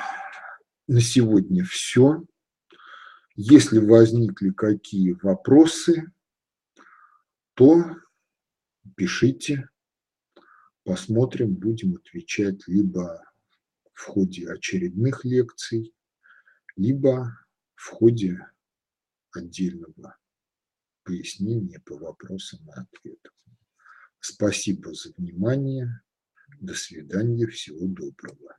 на 0.87 1.01
сегодня 1.01 1.65
все. 1.65 2.23
Если 3.35 3.79
возникли 3.79 4.51
какие 4.51 5.13
вопросы, 5.23 6.13
то 7.55 7.97
пишите, 8.95 9.71
посмотрим, 10.85 11.55
будем 11.55 11.95
отвечать 11.95 12.67
либо 12.69 13.23
в 13.95 14.05
ходе 14.05 14.49
очередных 14.51 15.25
лекций, 15.25 15.95
либо 16.77 17.39
в 17.75 17.89
ходе 17.89 18.47
отдельного 19.33 20.17
пояснения 21.05 21.81
по 21.81 21.97
вопросам 21.97 22.61
и 22.69 22.73
ответам. 22.73 23.33
Спасибо 24.21 24.95
за 24.95 25.13
внимание. 25.17 26.03
До 26.61 26.75
свидания. 26.75 27.47
Всего 27.47 27.87
доброго. 27.87 28.57